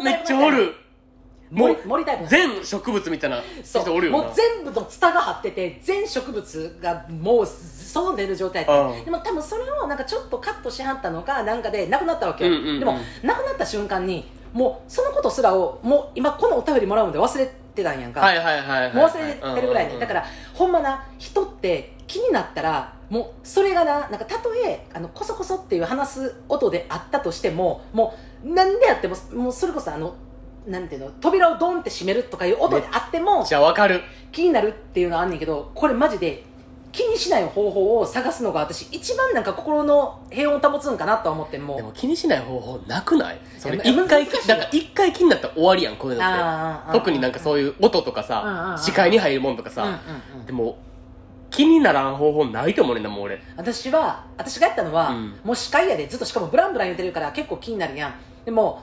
[0.02, 0.74] めっちゃおる。
[1.50, 3.82] 森森タイプ全植物みたいなそう。
[3.82, 4.24] 人おるよな。
[4.24, 9.04] もう全部のツタが張ってて全植物がもう外に出る状態やってうん。
[9.06, 12.80] でも多分それをなんかちょっとカットしはったのかなんかでなくなったわけよ、うんうんうん。
[12.80, 17.52] でもなくなった瞬間にもうそのことすらをもう今このお便りもらうんで忘れて
[17.82, 20.06] たんやんか、はいはいはいはいもう忘れてるぐらいね、うんうんうん。
[20.06, 20.24] だから
[20.54, 28.14] ほんまな人って気になったらもうそれがななんかたとえあのコソコソっていう話す音であったとしてもも
[28.44, 30.14] うなんでやってももうそれこそあの
[30.66, 34.02] なんていうの扉をドンって閉めるとかいう音であってもじゃあわかる。
[34.30, 36.44] 気になるっていうのはあんねんけどこれマジで
[36.98, 43.38] 気にしない方法を探すのが私一番なんか心の平穏を保つんかなとは思ってんもでも気にしない方法なくない？
[43.56, 46.92] それ一回一回気になったら終わりやんこういうのって。
[46.92, 50.00] 特になんかそういう音とかさ視界に入るもんとかうんうんさ
[50.38, 50.46] うん。
[50.46, 50.76] でも
[51.50, 53.40] 気にならん方法ないと思うねんなもう俺。
[53.56, 55.40] 私は私がやったのは、うん。
[55.44, 56.08] もう視界やで。
[56.08, 58.14] ずっとしかもブランブラン言ってるから結構気になるやん。
[58.44, 58.82] でも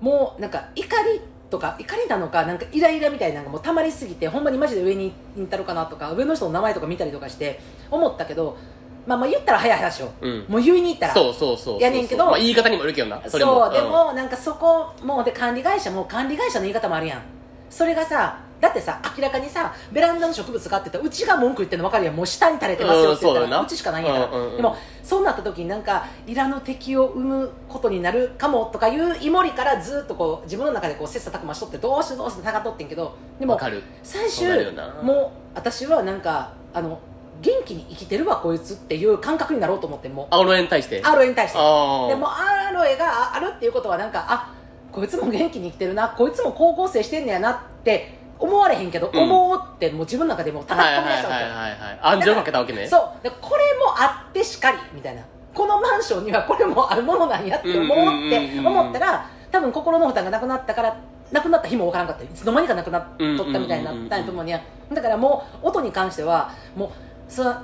[0.00, 1.20] もうなんか怒り
[1.54, 7.60] とか怒りなのかなんかイライラみたいなのがもう溜まりすぎてほんまにマジで上に行ったのかなとか上の人の名前とか見たりとかして
[7.92, 8.58] 思ったけど
[9.06, 10.10] まあまあ言ったら早い話よ。
[10.22, 10.46] うん。
[10.48, 13.66] もう言いに行ったらそうそうそうやねんけどまあ言い方にもよるけどなそれも。
[13.66, 17.22] そうでもなんかそこもうで管理会社も管理会社の言い方もあるやん。
[17.70, 22.16] それがさだってさ明らかにさベランダの植物買ってたらうちが文句言ってるの分かるやん。
[22.16, 24.56] もう下に垂れてますよって言ったうんそうちしかないんやから、うんうんうん。
[24.56, 33.60] でもそうなった時になんかイラの敵を生むことになるかもとかいうイモリからずっとこう自分の中でこう切磋琢磨しとってどうしてどうして戦っとってんけどでも
[34.02, 34.48] 最終
[35.02, 36.98] もう私はなんかあの
[37.42, 40.26] 元気に生きてるわこいつっていう感覚になろうと思ってもう。
[40.30, 41.02] あ俺に対して？
[41.04, 41.58] アロエに対して。
[41.58, 44.54] ああでもアロエがあるっていうことはなんかあ
[44.90, 49.22] こいつも元気に生きてるなこいつも高校生してんねやなって思われへんけど、うん。
[49.22, 52.86] 思うってもう自分の中でもう叩きはい込み出したわけよ、はいはいはいはい暗示をかけたわけね。
[52.88, 53.22] そう。
[53.22, 55.22] でこれもあってしかりみたいな。
[55.54, 60.96] このマンションにはこれもあるものなんやって思うって思ったら多分心の負担がなくなったから
[61.30, 62.24] なくなった日も分からんかった。
[62.24, 64.60] いつの間にかなくなっとったみたいになったんやと思うにゃ
[64.92, 67.54] だからもう音に関してはもうその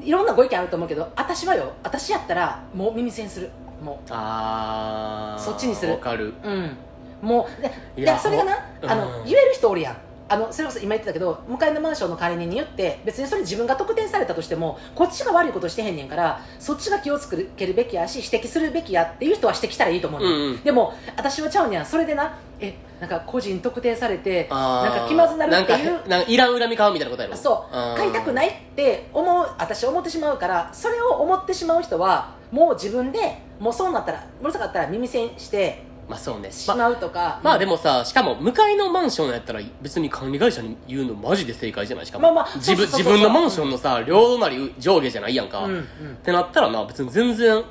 [0.00, 3.50] いろんなご意見あると思うけど私はよ私やったらもう耳栓する。
[3.82, 5.92] もああそっちにする。
[5.92, 6.34] わかる。
[6.44, 6.76] ううん。
[7.20, 9.24] もうでいやでそれがなあの、うん。
[9.24, 9.96] 言える人おるやん
[10.30, 20.62] あのそれこそ今言ってたけど向かいのマンションの管理人に言って別にそれ自分が特定されたとしてもこっちが悪いことしてへんねんからそっちが気をつけるべきやし指摘するべきやっていう人は指摘したらいいと思ううんうん。
[20.62, 21.86] でも私はちゃうにゃん。
[21.86, 26.08] それでなえなんか個人特定されてなんか気まずなるっていう。
[26.08, 27.36] なんかいらん恨み買うみたいなことやろ。
[27.36, 27.96] そう。
[27.96, 36.50] 買いたくないって思う私思ってしまうからそれを思ってしまう人はもう自分でもうそうなったらうるさかったら耳栓してまあそうね。
[36.50, 45.84] しままうとか、まあでもさしかも向かいのマンションやったら別に管理会社に言うのマジで正解じゃないしかも、まあまあ自分自分のマンションのさ両隣上下じゃないやんか、っうんうん。
[46.22, 47.62] てなったらな別に全然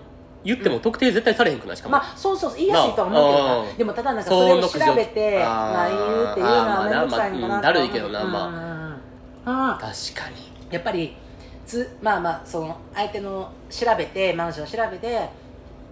[0.45, 1.77] 言っても特定絶対されへんくない？
[1.77, 8.23] しかも、まあそうそう言いやすいとは思うけどでもただなんかそれを調べてまあ言うっていうのは面倒くさいのかなまあまあだるいけどな。
[8.23, 8.51] うんまう
[9.51, 9.77] んうん。
[9.77, 10.49] 確かに。
[10.71, 11.15] やっぱり
[11.65, 15.29] つまあまあその相手の調べてマンション調べて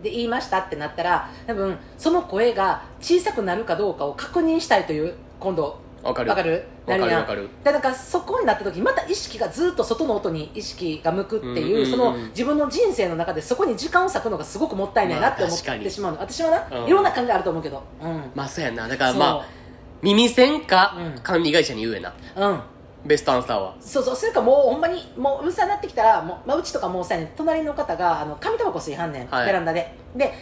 [0.04, 5.80] で言いましたってなったら多分その声が小さくなるかどうかを確認したいという今度。
[6.04, 6.30] わかる。
[6.30, 6.64] わかる？
[6.86, 7.50] なやんるわかる。
[7.64, 16.88] でなんかそこになった時また意識がずっと外の音に意識が向くっていう,、その自分の人生の中でそこに時間を割くのがすごくもったいないなって思ってしまうの、私はな、うん。
[16.88, 17.84] いろんな考えあると思うけど。
[18.02, 18.32] うん。
[18.36, 18.88] まあそうやな。
[18.88, 19.46] だからまあ
[20.02, 21.22] 耳栓かうん。
[21.22, 22.14] 管理会社に言うやな。
[22.36, 22.62] うん
[23.06, 23.76] ベストアンサーは？
[23.80, 29.46] そうそうそれかもうほんまにもううるさになってきたらもう、まあ、うちとかもうさ隣の方があの紙タバコ吸いはんねん、はい。
[29.46, 29.94] ベランダで。
[30.16, 30.34] で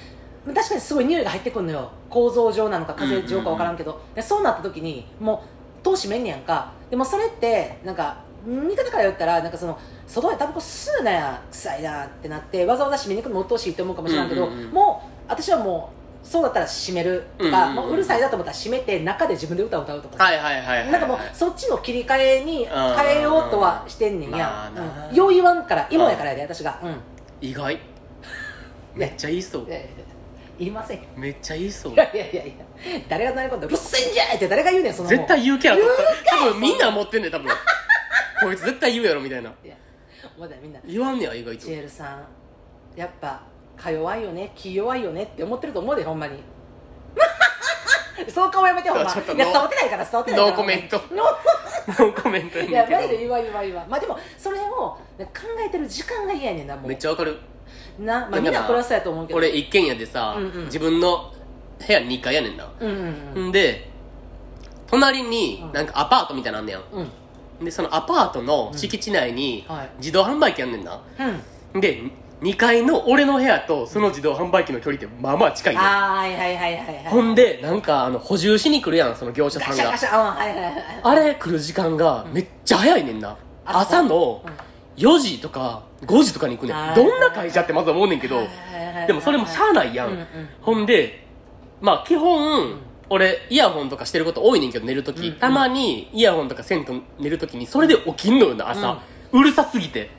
[0.45, 1.91] 確かにすごい匂いが入ってくるのよ。
[2.09, 5.43] 構造上なのか風上か分からんけど、でそうなった時にも
[5.81, 6.71] う戸閉めんねやんか。
[6.89, 14.71] でもそれってなんか見方から言ったらなんかその外でタバコ吸うなや臭いなってなってわざわざ閉めに行くのも鬱陶しいって思うかもしれんけど、うんうんうん。
[14.71, 17.85] もう私はもうそうだったら閉めるとか、うんうんうん。
[17.85, 20.23] もううるさいなと思ったら閉めて中で自分で歌を歌うとかさ。
[20.23, 24.71] はいはいはいはいなんかもうそっちの切り替えに変えようとはしてんねんまや
[25.09, 25.15] うん。
[25.15, 26.79] よう言わんから芋やからやで私が。
[26.83, 26.97] うん。
[27.41, 27.79] 意外。
[28.95, 29.67] めっちゃ言いそう。
[30.57, 31.95] 言いませんいめっちゃ言いそう。
[31.95, 32.53] やいやいやいや。
[33.09, 35.77] 誰がなり込んで「うるせえんじゃい!」って誰が言うねんその絶対言うキャラ。
[36.25, 37.51] 多分みんな思ってんねん多分。
[38.41, 39.49] こいつ絶対言うやろみたいな。
[39.63, 39.75] いや
[40.39, 40.79] まだみんな。
[40.85, 41.65] 言わんねや意外と。
[41.65, 42.25] ジエルさん。
[42.95, 43.41] やっぱ
[43.77, 46.43] か弱いよね気弱いよねって思ってると思うでほんまに。
[48.29, 49.11] そう顔やめてほんま。
[49.11, 50.51] いや伝わってないから伝わってないから。
[50.51, 51.01] ノーコメント。
[51.11, 51.23] ノ
[52.05, 53.89] ノーコメントやいやマジで言わん言わん言わん。
[53.89, 54.97] まあでもそれを考
[55.65, 56.83] えてる時間が嫌やねんなもう。
[56.83, 57.37] どめっちゃわかる。
[57.99, 59.37] な、まあ、みんなプラスやと思うけど。
[59.37, 60.65] 俺一軒家でさ、うんうん。
[60.65, 61.33] 自分の
[61.85, 63.49] 部屋2階やねんな、うんうんうん。
[63.49, 63.89] んで
[64.87, 65.73] 隣にうん。
[65.73, 67.03] なんかアパートみたいなのあんねやうん。
[67.63, 69.89] んでそのアパートの敷地内にはい。
[69.97, 70.99] 自動販売機あんねんな。
[71.73, 71.81] うん。
[71.81, 72.01] で
[72.45, 75.81] 2階の俺の部屋とその自動販売機の距離ってまあまあ近いね。
[75.81, 77.05] んあーはいはいはいはいはい。
[77.05, 79.83] ほんでなんかあの補充しに来るやんその業者さんが。
[79.83, 83.35] ガシャガシャうんはいはいはいあれ来る時間がめっちゃ早いねんな、
[83.65, 84.43] 朝朝の
[84.95, 86.91] 4時とか5時とかに行くねあー。
[86.91, 88.47] んどんな会社ってまず思うねんけど
[89.07, 90.27] でもそれもしゃあないやん、うんうん
[90.61, 91.25] ほんで
[91.81, 92.79] まあ基本、
[93.09, 100.09] 俺イヤホンとかしてること多いねんけど寝るとき、うんたまにイヤホンとかせんと寝るときにそれで起きんのよな朝、うるさすぎて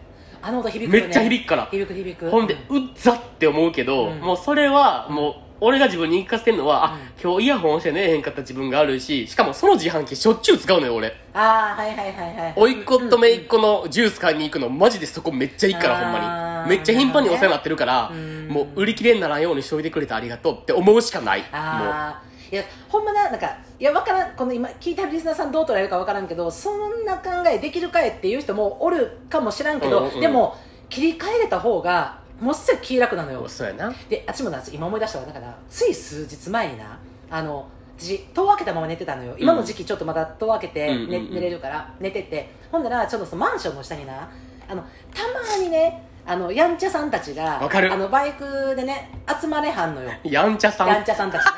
[0.43, 1.01] あの音響くよね。
[1.01, 1.66] めっちゃ響くから。
[1.70, 2.30] 響く響く。
[2.30, 4.20] ほんでうっざって思うけど、うん。
[4.20, 7.01] もうそれはもう俺が自分に言い聞かせてんのは、あうん。
[7.22, 11.16] 今日イヤホンして寝えへんかった自分があるししかもその自販機しょっちゅう使うのよ俺。
[11.32, 12.53] ああはいはいはいはい。
[12.57, 16.70] 甥っ子と姪っ子のジュース買いに行くのマジでそこめっちゃいいからほんまに。
[16.70, 18.49] めっちゃ頻繁にお世話になってるからうん。
[18.49, 21.41] もう売り切れにならんようにしといてくれてありがとうって思うしかない。
[21.41, 21.49] もう。
[21.53, 30.57] ああいやほんまななんかいやわからんこの今聞いてるリスナーさんどう捉えるかわからんけどそんな考えできるかいっていう人もおるかもしらんけど、うんうんでも
[30.88, 33.49] 切り替えれた方がもっすぐ気楽なのよ。
[33.49, 33.92] そうやな。
[34.09, 35.26] であっちもな今思い出したわ。
[35.26, 37.66] だからつい数日前になあの
[37.99, 39.34] 私戸を開けたまま寝てたのよ。
[39.38, 41.11] 今の時期ちょっとまだ戸を開けて、うん。
[41.11, 41.34] ねうんうんうん。
[41.34, 42.51] 寝れるから寝てて。
[42.70, 44.30] ほんならちょっとそのマンションの下にな
[44.68, 45.22] あのた
[45.59, 47.92] まにねあのやんちゃさんたちがわかる。
[47.92, 50.11] あのバイクでね集まれはんのよ。
[50.22, 50.88] やんちゃさん。
[50.88, 51.51] やんちゃさんたちね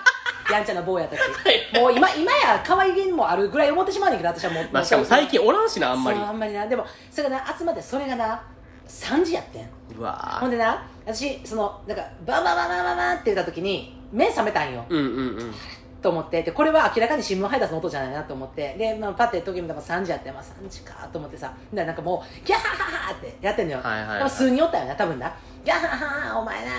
[0.51, 1.21] やんちゃな坊やたち。
[1.79, 4.69] もう今今や可愛げもあるぐらい思ってしまうねんけど私はもう。
[4.73, 6.19] まあしかも最近おらんしなあんまり。
[6.19, 6.67] そうあんまりな。
[6.67, 8.41] でもそれがな集まってそれがな
[8.87, 9.69] 3時やってん。
[9.99, 14.85] うわほんでな私そのなんかババババババって言った時に目覚めたんよ。
[14.89, 15.11] うんうんう
[15.45, 15.55] ん
[16.01, 24.31] と思ってでこれは明らかに新聞配達の音じゃないなと思ってで、まあ、パッて時計見たら3時やって、まあ、3時かと思ってさでなんかもうギャーハハハってやってんのよ、はいはいはい。
[24.31, 25.35] 数人おったよな多分な。
[25.65, 26.73] ギャーハハハお前な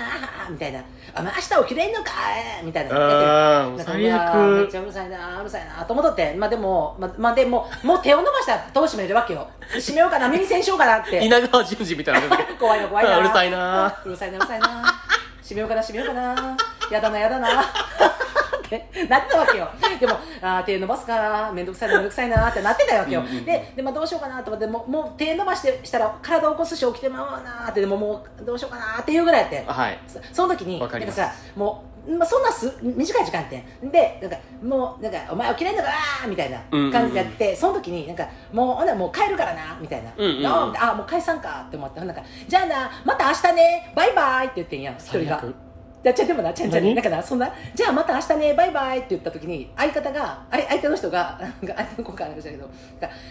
[0.50, 0.82] みたいな。
[1.16, 2.10] お前明日起きれんのか
[2.62, 2.98] いみたいな。
[2.98, 6.34] なんか最うわーめっ悪ちゃうるさいなうるさいなと思っとって。
[6.34, 9.48] まあでもまあ、まあ、でももう手を伸ばしたら戸を閉めるわけよ。
[9.74, 11.24] 閉めようかな耳栓しようかなって。
[11.24, 12.36] 稲川淳二みたいな。
[12.58, 13.18] 怖いな怖いな。
[13.18, 15.10] うるさいなうるさいなうるさいな
[15.50, 16.56] 閉めようかな閉めようかな
[16.92, 17.48] やだなやだな
[18.76, 19.68] っ てなってたわけよ。
[19.98, 29.64] でもあー手伸ばすかめんどくさいなめんどくさいなってなってたわけよ、うんうんうんでで、まあ、どうしようかなと思ってもうもう手伸ばしてしたら体を起こすし起きてまうわなーってでももうどうしようかなっていうぐらいやって。
[29.66, 29.98] はい。
[30.06, 33.64] そその時になんかさもう、まあ、そんなす短い時間って。
[33.82, 36.58] でなんかもうなんかお前起きれんのかなみたいな
[36.90, 40.46] 感じでやって、その時になんかもうほんならもう帰るからなみたいな、うんうんうん。
[40.46, 42.00] ああもう解散かって思って。
[42.00, 45.42] なんかじゃあなまた明日ねバイバイって言ってんやん一人が
[46.02, 46.94] やっちゃでもなちゃんちゃん何？
[46.94, 52.70] だからそんなじゃあまた明日ねバイバイって言った時に相方があい相手の人がなんか相手の子かなんかじゃけど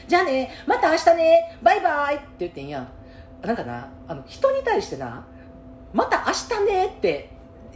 [0.07, 2.87] じゃあねまた明日ねバイバイって言ってんやん。
[3.41, 5.25] なんかなあの人に対してな
[5.93, 7.29] また明日ねって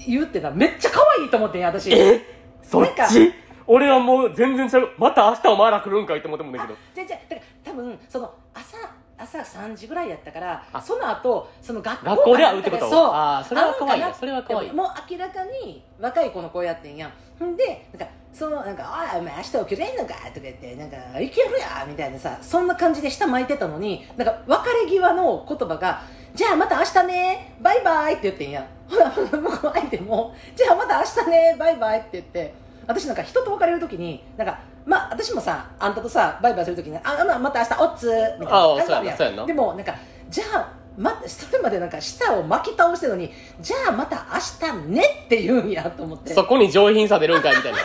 [0.06, 1.91] 言うってなめっちゃ可愛いと思ってんや私。
[1.91, 2.22] え？
[2.62, 3.34] そっち？
[3.66, 6.80] 俺はもう全然ちゃうまた明日お前ら来るんかいって思ってもんだあけど。
[6.94, 8.78] じゃあじゃあだから多分その朝
[9.24, 10.82] 朝3時ぐらいやったからあ。
[10.82, 12.89] その後その学校学校で会うってこと？
[12.89, 13.09] そう。
[13.13, 13.74] あーそれは
[14.13, 14.69] それは可愛い。
[14.69, 17.43] でももう明らかに若い子の声やってんやん。
[17.43, 26.01] んでなんかそのなんか「おいお前明日起きれんのか?」とか言って「なんかいけるや!」みたいなさそんな感じで舌巻いてたのになんか別れ際の言葉が
[26.34, 28.65] 「じゃあまた明日ねバイバイ」って言ってんやん。
[28.89, 32.53] ほら向こう相手も「じゃあまた明日ねバイバイ」って言って
[32.88, 38.07] 私なんか人と別れるときになんかまあ私もさあんたとさバイバイするときに「あまあまた明日おっつ」
[38.39, 39.47] みたいなああ感じあるやん。
[39.47, 39.95] でもなんか
[40.29, 46.36] じゃあま、それまでなんか舌を巻き倒してるのにじゃあまた明日ねって言うんやと思って。
[46.36, 47.79] そこに上品さ出るんかいみたいな。
[47.79, 47.84] こ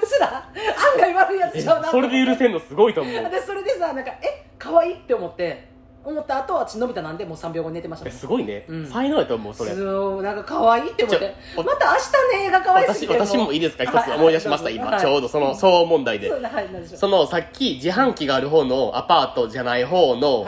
[0.00, 3.12] いつら案外悪いやつえちゃうなそれで許せんのすごいと思う。
[3.28, 5.73] でそれでさなんかえ可愛いって思って
[6.04, 8.86] 思った後私のび太なんでもう3秒後に寝てましたえすごいね、うん。
[8.86, 9.72] 才能やと思うそれ。
[9.74, 11.34] そうなんか可愛いって思って。
[11.56, 13.84] また明日ねが可愛すぎ私て私もいいですか？
[13.84, 15.00] 一つ思い出しました今。
[15.00, 16.30] ちょうどその騒音問題で
[16.84, 20.46] そのさっき自販機がある方のアパートじゃない方の、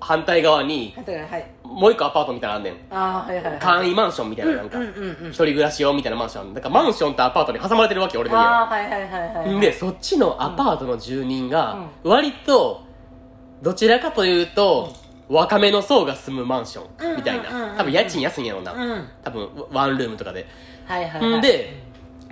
[0.00, 1.46] 反対側にはいはい。
[1.64, 2.74] もう一個アパートみたいなのあんねん。
[2.90, 3.58] ああはいはいはい。
[3.58, 5.30] 簡易マンションみたいななんか、うんうんうんうん。
[5.30, 6.52] 一人暮らし用みたいなマンション。
[6.52, 8.66] だからマンションとアパートに挟まれてるわけ俺の家は。
[8.66, 9.60] はいはいはいはいはい。
[9.60, 12.82] でそっちのアパートの住人が割と
[13.62, 14.92] どちらかというと
[15.28, 17.74] 若めの層が住むマンションみたいな。
[17.74, 18.72] ん多分家賃安いんやろうな。
[18.72, 19.08] うん。
[19.22, 20.46] 多分ワンルームとかで。
[20.84, 21.38] はいはいはい。
[21.38, 21.82] んで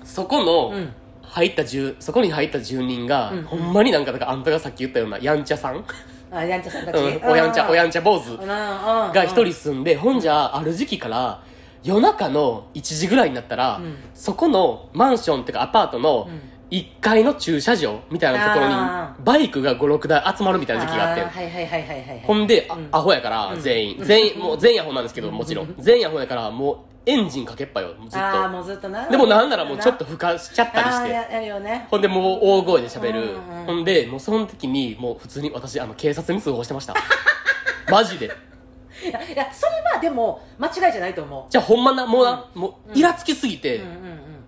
[0.05, 0.93] そこのうん。
[1.22, 3.43] 入った住そこに入った住人がうん。
[3.45, 5.85] ほんまになんかだからあんたがさっき言ったようなやんちゃさん。
[6.33, 6.97] あやんちゃさんたち。
[6.97, 7.31] うん。
[7.31, 11.43] おやんちゃおやんちゃ坊主がが一人住んでほんじゃある時期から
[11.85, 13.97] 夜中の1時ぐらいになったら、うん。
[14.12, 22.20] そこのマンションっていうかアパートのうん1階の駐車場みたいなところにあバイクが56台集まるみたいな時期があってはいはいはいはいはいはい。
[22.24, 22.88] ほんで、あうん。
[22.92, 23.60] アホやからうん。
[23.60, 25.74] 全員、全員 もう全員アホなんですけどもちろん。
[25.78, 29.08] 全員アホやからもうエンジンかけっぱよずっああともうずっとな。
[29.08, 31.10] でもなんならもうちょっとふかしちゃったりして。
[31.10, 31.86] ややるよね。
[31.90, 36.94] ほんでもう大声で喋る、うんうんほんでもうその時にもう普通に私あの警察に通報してました。
[37.90, 38.26] マジで。
[38.26, 44.00] いやいやそれはでも間違いじゃないと思じゃあほんまなもうな、もううんイラつきすぎて、ううんうんうん。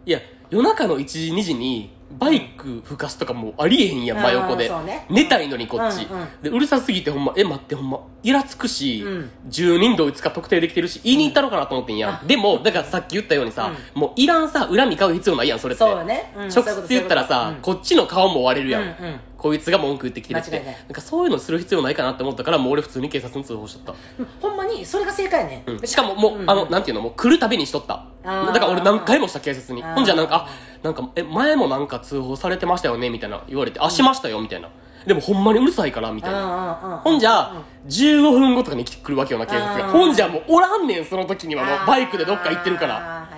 [0.05, 0.21] いや
[0.51, 4.23] 夜中の1時2時にバイク吹かすとかもうありえへんやん、うん。
[4.25, 5.07] 真横で、ね。
[5.11, 6.29] 寝たいのにこっち、うんうん。
[6.43, 9.31] でうるさすぎてほんまえ待ってほんまイラつくし、うん。
[9.49, 15.79] 住人同一か特定できてるし言いに行ったろかなと思ってんやん、でもだからさっき言ったようにさ、もういらんさ恨み買う必要ないやんそれって。
[15.79, 16.33] そうよね。
[16.37, 19.21] うん直接言ったらさ、こっちの顔も割れるやん、うんうん。
[19.37, 20.51] こいつが文句言ってきてるって。
[20.87, 24.01] なんかそういうのする必要ないかなって思ったからもう俺普通に警察に通報しとった。
[24.21, 24.27] うん。
[24.41, 25.79] ほんまにそれが正解ねうん。
[25.81, 26.51] しかももう、うん。
[26.51, 28.07] あの、なんていうの、もう来るたびにしとった。
[28.23, 29.83] だから俺何回もした警察に。
[29.83, 30.49] ほんじゃなんか、あ、
[30.83, 33.09] なんか、え、前もなんか通報されてましたよね？
[33.11, 34.69] みたいな言われて、あ、しましたよみたいな。
[35.07, 36.41] でもほんまにうるさいからみたいな。
[36.41, 37.53] なほんじゃ、
[37.89, 39.91] 15分後とかに来てくるわけよな、警察が。
[39.91, 43.29] ほんじゃもうおらんねん、その時にはもうバイクでどっか行ってるから。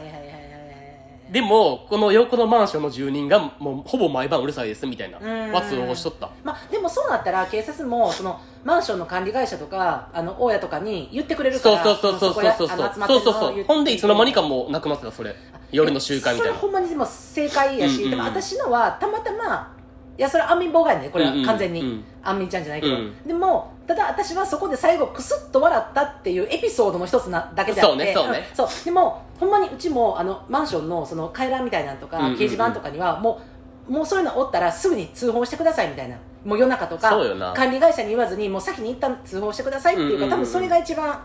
[1.35, 5.19] でも、この横のマンションの住人がもうほぼ毎晩うるさいですみたいな。
[5.19, 5.53] うん。
[5.53, 6.31] は通報しとった。
[6.45, 13.65] まあ、でもそうなったら警察もそのマンションの管理会社とかあの大家とかに言ってくれるからそうそうそうそうそうそうそうそうそう。
[13.65, 15.35] ほんでいつの間にかもうなくなってたそれ。
[15.73, 16.57] 夜の集会みたいな。
[16.57, 18.11] それほんまにでも正解やし、うんうんうん。
[18.11, 19.74] でも私のはたまたま
[20.17, 21.33] いやそれは安眠妨害ねこれは。
[21.45, 22.05] 完全に、うん。
[22.23, 23.15] 安眠ちゃんじゃないけど、うん。
[23.27, 27.91] でもただ私はそこで最後クスッと笑ったっていうエピソードの一つなだけであって。
[27.91, 28.39] そうねそうね。
[28.39, 28.43] ん。
[28.55, 28.85] そう。
[28.85, 33.41] でもほんまにうちもあのマンションのその階段みたいなのとか、掲示板とかにはも
[33.89, 36.17] うもうそういうのおったらすぐに通報してくださいみたいな。
[36.45, 37.19] もう夜中とか
[37.55, 41.19] 管理会社に言わずにもう先に一旦通報してくださいっていうか、多分それが一番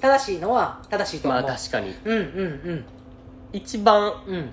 [0.00, 1.94] 正しいのは正しいと思う、まあ確かに。
[2.04, 2.20] うんう
[2.74, 2.84] ん
[3.52, 4.50] 一番うんうん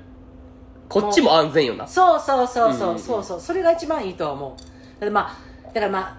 [0.90, 1.88] こっちも安全よな。
[1.88, 3.00] そうそうそうそう,、うんうんうん。
[3.00, 3.40] そうそう。
[3.40, 5.00] それが一番いいとは思う。
[5.00, 6.18] だからまあだからまあ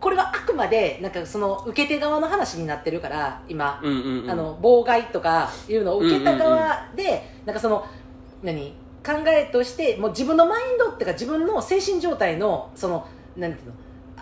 [0.00, 4.30] これはあくまでなんかその受け手側の話になってるから今、うんうんうん。
[4.30, 7.86] あの妨害とかいうのを受けた側で、なんかその
[8.42, 8.72] 何？
[9.06, 13.06] 考えとしてもう自分のマインドっていうか自分の精神状態のその
[13.36, 13.74] なんていうの？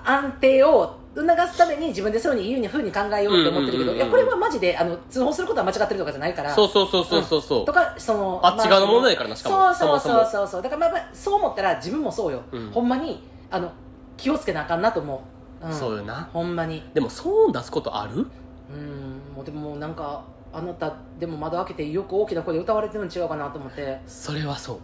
[0.05, 6.55] 安定を促すために自分でそういうふうに考えようって思ってるけど、いやこれはマジであの通報することは間違ってるとかじゃないから。
[6.55, 7.65] そうそうそうそうそうそう。
[7.65, 9.73] とかそのあっち側の問題やからなしかも。
[9.73, 10.63] そうそうそうそうそう。
[10.63, 12.71] だからまあまあそう思ったら自分もそうよ、うん。
[12.73, 13.71] ほんまにあの
[14.17, 15.23] 気をつけなあかんなと思
[15.63, 16.29] う、うん、そうよな。
[16.33, 16.83] ほんまに。
[16.95, 18.27] でもそう出すことある？
[18.71, 19.21] うん。
[19.37, 24.01] もうでもなんかあなたでも窓開けてよく大きな声で歌われてるの違うかなと思って。
[24.07, 24.79] それはそう。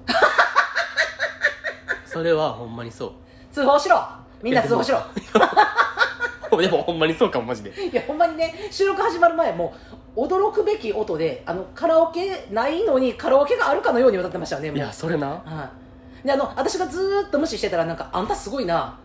[2.07, 3.13] それはほんまにそう。
[3.53, 4.01] 通報しろ。
[4.43, 5.03] みんな通報しろ
[6.61, 7.71] でもほんまにそうかもマジで。
[7.89, 9.75] いやほんまにね収録始まる前も
[10.17, 15.29] 驚くべき音であのカラオケないのにカラオケがあるかのように歌ってましたよねもいうやそれな。
[15.29, 15.71] は
[16.23, 18.99] い、であの私がずーっと無視してたらなんかあんたすごいな。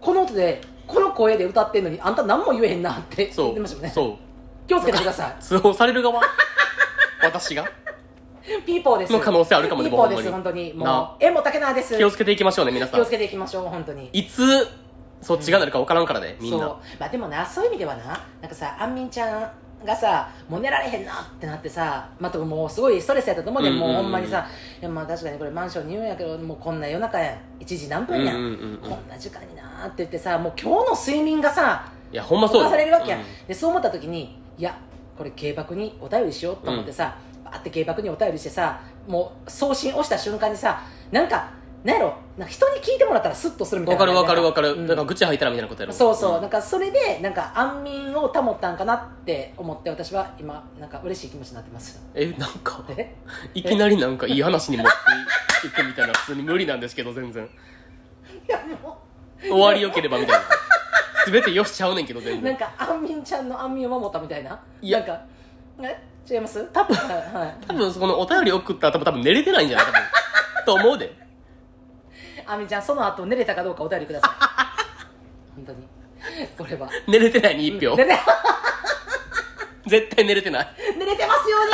[0.00, 3.90] この音でこの声で歌ってんのにあんた何も言えへんなって言そうってましたよね。
[3.90, 4.16] そう。
[4.66, 6.20] 気をつけてくださ 通報される側？
[7.22, 7.62] 私が？
[7.62, 9.12] いピーポーです。
[9.12, 10.72] の可能性あるかもねピーポーです本当に。
[10.74, 11.00] もな。
[11.00, 11.96] う縁も竹縄です。
[11.96, 13.00] 気をつけていきましょうね皆さん。
[13.00, 14.08] 気をつけていきましょう本当に。
[14.12, 14.66] いつ
[15.22, 16.60] そっちがなるか分からんからねみんそう。
[16.60, 16.66] な
[16.98, 18.04] まあでもなそういう意味ではな
[18.40, 19.50] なんかさあんみんちゃん
[19.86, 24.46] がさもう寝られへんなってなってさまあ、もうすごいストレスやったと思うで、うんうんうんもうほんまにさ。
[24.80, 27.36] いやまあ確かにこれマンションに言うんやけどもうこんな夜中やん。
[27.60, 28.78] 1時何分やん,、うんうんうんうん。
[28.78, 33.26] こんな時間になーって言ってさもう今日の睡眠がさいやほんまそう侵されるわけやん、うん。
[33.46, 34.76] でそう思った時にいや
[35.16, 41.50] これ軽薄にお便りしようと思ってさ、バーって軽薄にお便りしてさもう送信押した瞬間にさなんか
[41.84, 42.14] なんやろ？
[42.38, 44.86] なんか人に聞いてもらったらスッとするみたいな分かる分かる分かる、うん。
[44.86, 45.92] だから愚痴吐いたらみたいなことやろ。
[45.92, 46.50] そうそう、んなん。
[46.50, 52.00] かそれでなんか安眠を保ったんかなって思って私は今なんか嬉しい気持ちになってます。
[52.14, 53.12] えなんかえ？
[53.54, 57.44] いきなりなんかいい話に持っていくみたいな普通に無理なんですけど全然。
[57.44, 57.48] い
[58.50, 58.98] やも
[59.42, 60.44] 終わりよければみたいな。
[61.26, 62.40] 全てよしちゃうねんけど全然。
[62.40, 64.60] うなんか安眠ちゃんの安眠を守ったみたいな？
[64.80, 65.00] いや。
[65.00, 65.20] なんか
[65.82, 66.00] え？
[66.30, 66.64] 違います？
[66.72, 66.96] 多分。
[66.96, 69.86] はい、はい、多分そのお便り送ったら多分多分寝れてないんじゃない？
[69.86, 70.00] 多分。
[70.64, 71.21] と思うで
[72.46, 74.30] 安眠ちゃんその後寝れたかどうかお便りください。
[75.56, 75.88] 本当に。
[76.56, 76.88] これは。
[77.06, 77.96] 寝れてないに1票。
[77.96, 78.18] 寝れ
[79.86, 80.68] 絶対寝れてない。
[80.96, 81.72] 寝れてますように。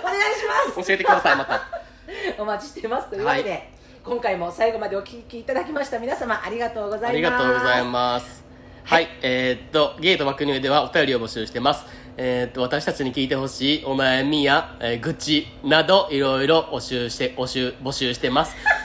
[0.00, 0.46] お願いし
[0.76, 0.88] ます。
[0.88, 1.62] 教えてくださいまた。
[2.38, 3.70] お待ちしてますというわけで、
[4.04, 7.10] 今回も最後までお聞きいただきました皆様ありがとうございます。
[7.10, 8.44] ありがとうございます。
[8.84, 11.84] はい、えーっとゲート爆乳ではお便りを募集してます。
[12.16, 18.56] えーっと私たちに聞いてほしいお悩みや、えー愚痴などいろいろ募集して募集募集してます。
[18.56, 18.77] えっと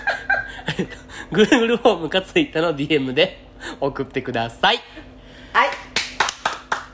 [1.31, 3.45] Google フォームか Twitter の DM で
[3.79, 4.77] 送ってください。
[5.53, 5.69] はい。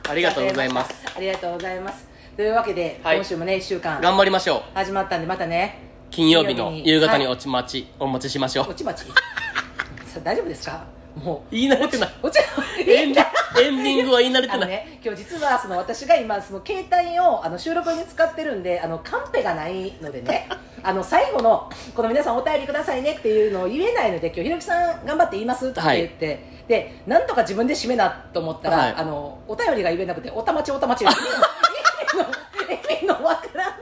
[0.08, 1.04] ありがとうございます。
[1.16, 2.08] ありがとうございます。
[2.36, 3.16] というわけで、はい。
[3.16, 4.62] 今週もね1週間頑張りましょう。
[4.74, 5.78] 始まったんでまたね
[6.10, 7.32] 金曜日の夕方にはい。
[7.34, 8.70] おちまち、お待ちしましょう。
[8.70, 9.04] おちまち？
[10.06, 10.84] さ大丈夫ですか？
[11.16, 12.10] もう言い慣れてない。
[12.22, 12.38] おち
[12.86, 13.24] エンディ
[13.60, 20.48] エンディングは言い慣れてない、ね、今日実はその私が今その携帯をあの収録に使ってるんであのカンペがないのでね
[20.82, 28.94] あの最後のこの皆さんお便りくださいねっていうのを言えないので今日ひろきさん頑張って言いますって言って、でなんとか自分で締めなと思ったら、はい。
[28.96, 33.72] あのお便りが言えなくておたまちおたまち 意味のわからん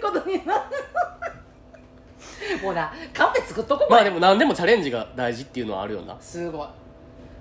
[0.00, 0.60] ことになる
[2.62, 6.16] もうなカンペ作っとこうまあでも何でもチャレンジが大事っていうのはあるよな。
[6.20, 6.68] すごい。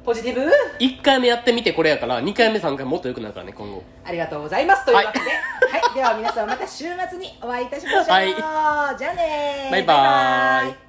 [0.04, 3.84] ポジティブ？1回目やってみてこれやから2回目3回目もっと良くなるからね今後。
[4.06, 4.86] ありがとうございます。
[4.86, 8.04] というわけで、はい、では皆さんまた週末にお会いいたしましょう。
[8.06, 8.28] はい。
[8.28, 9.72] じゃあねー。
[9.72, 10.86] バイバーイ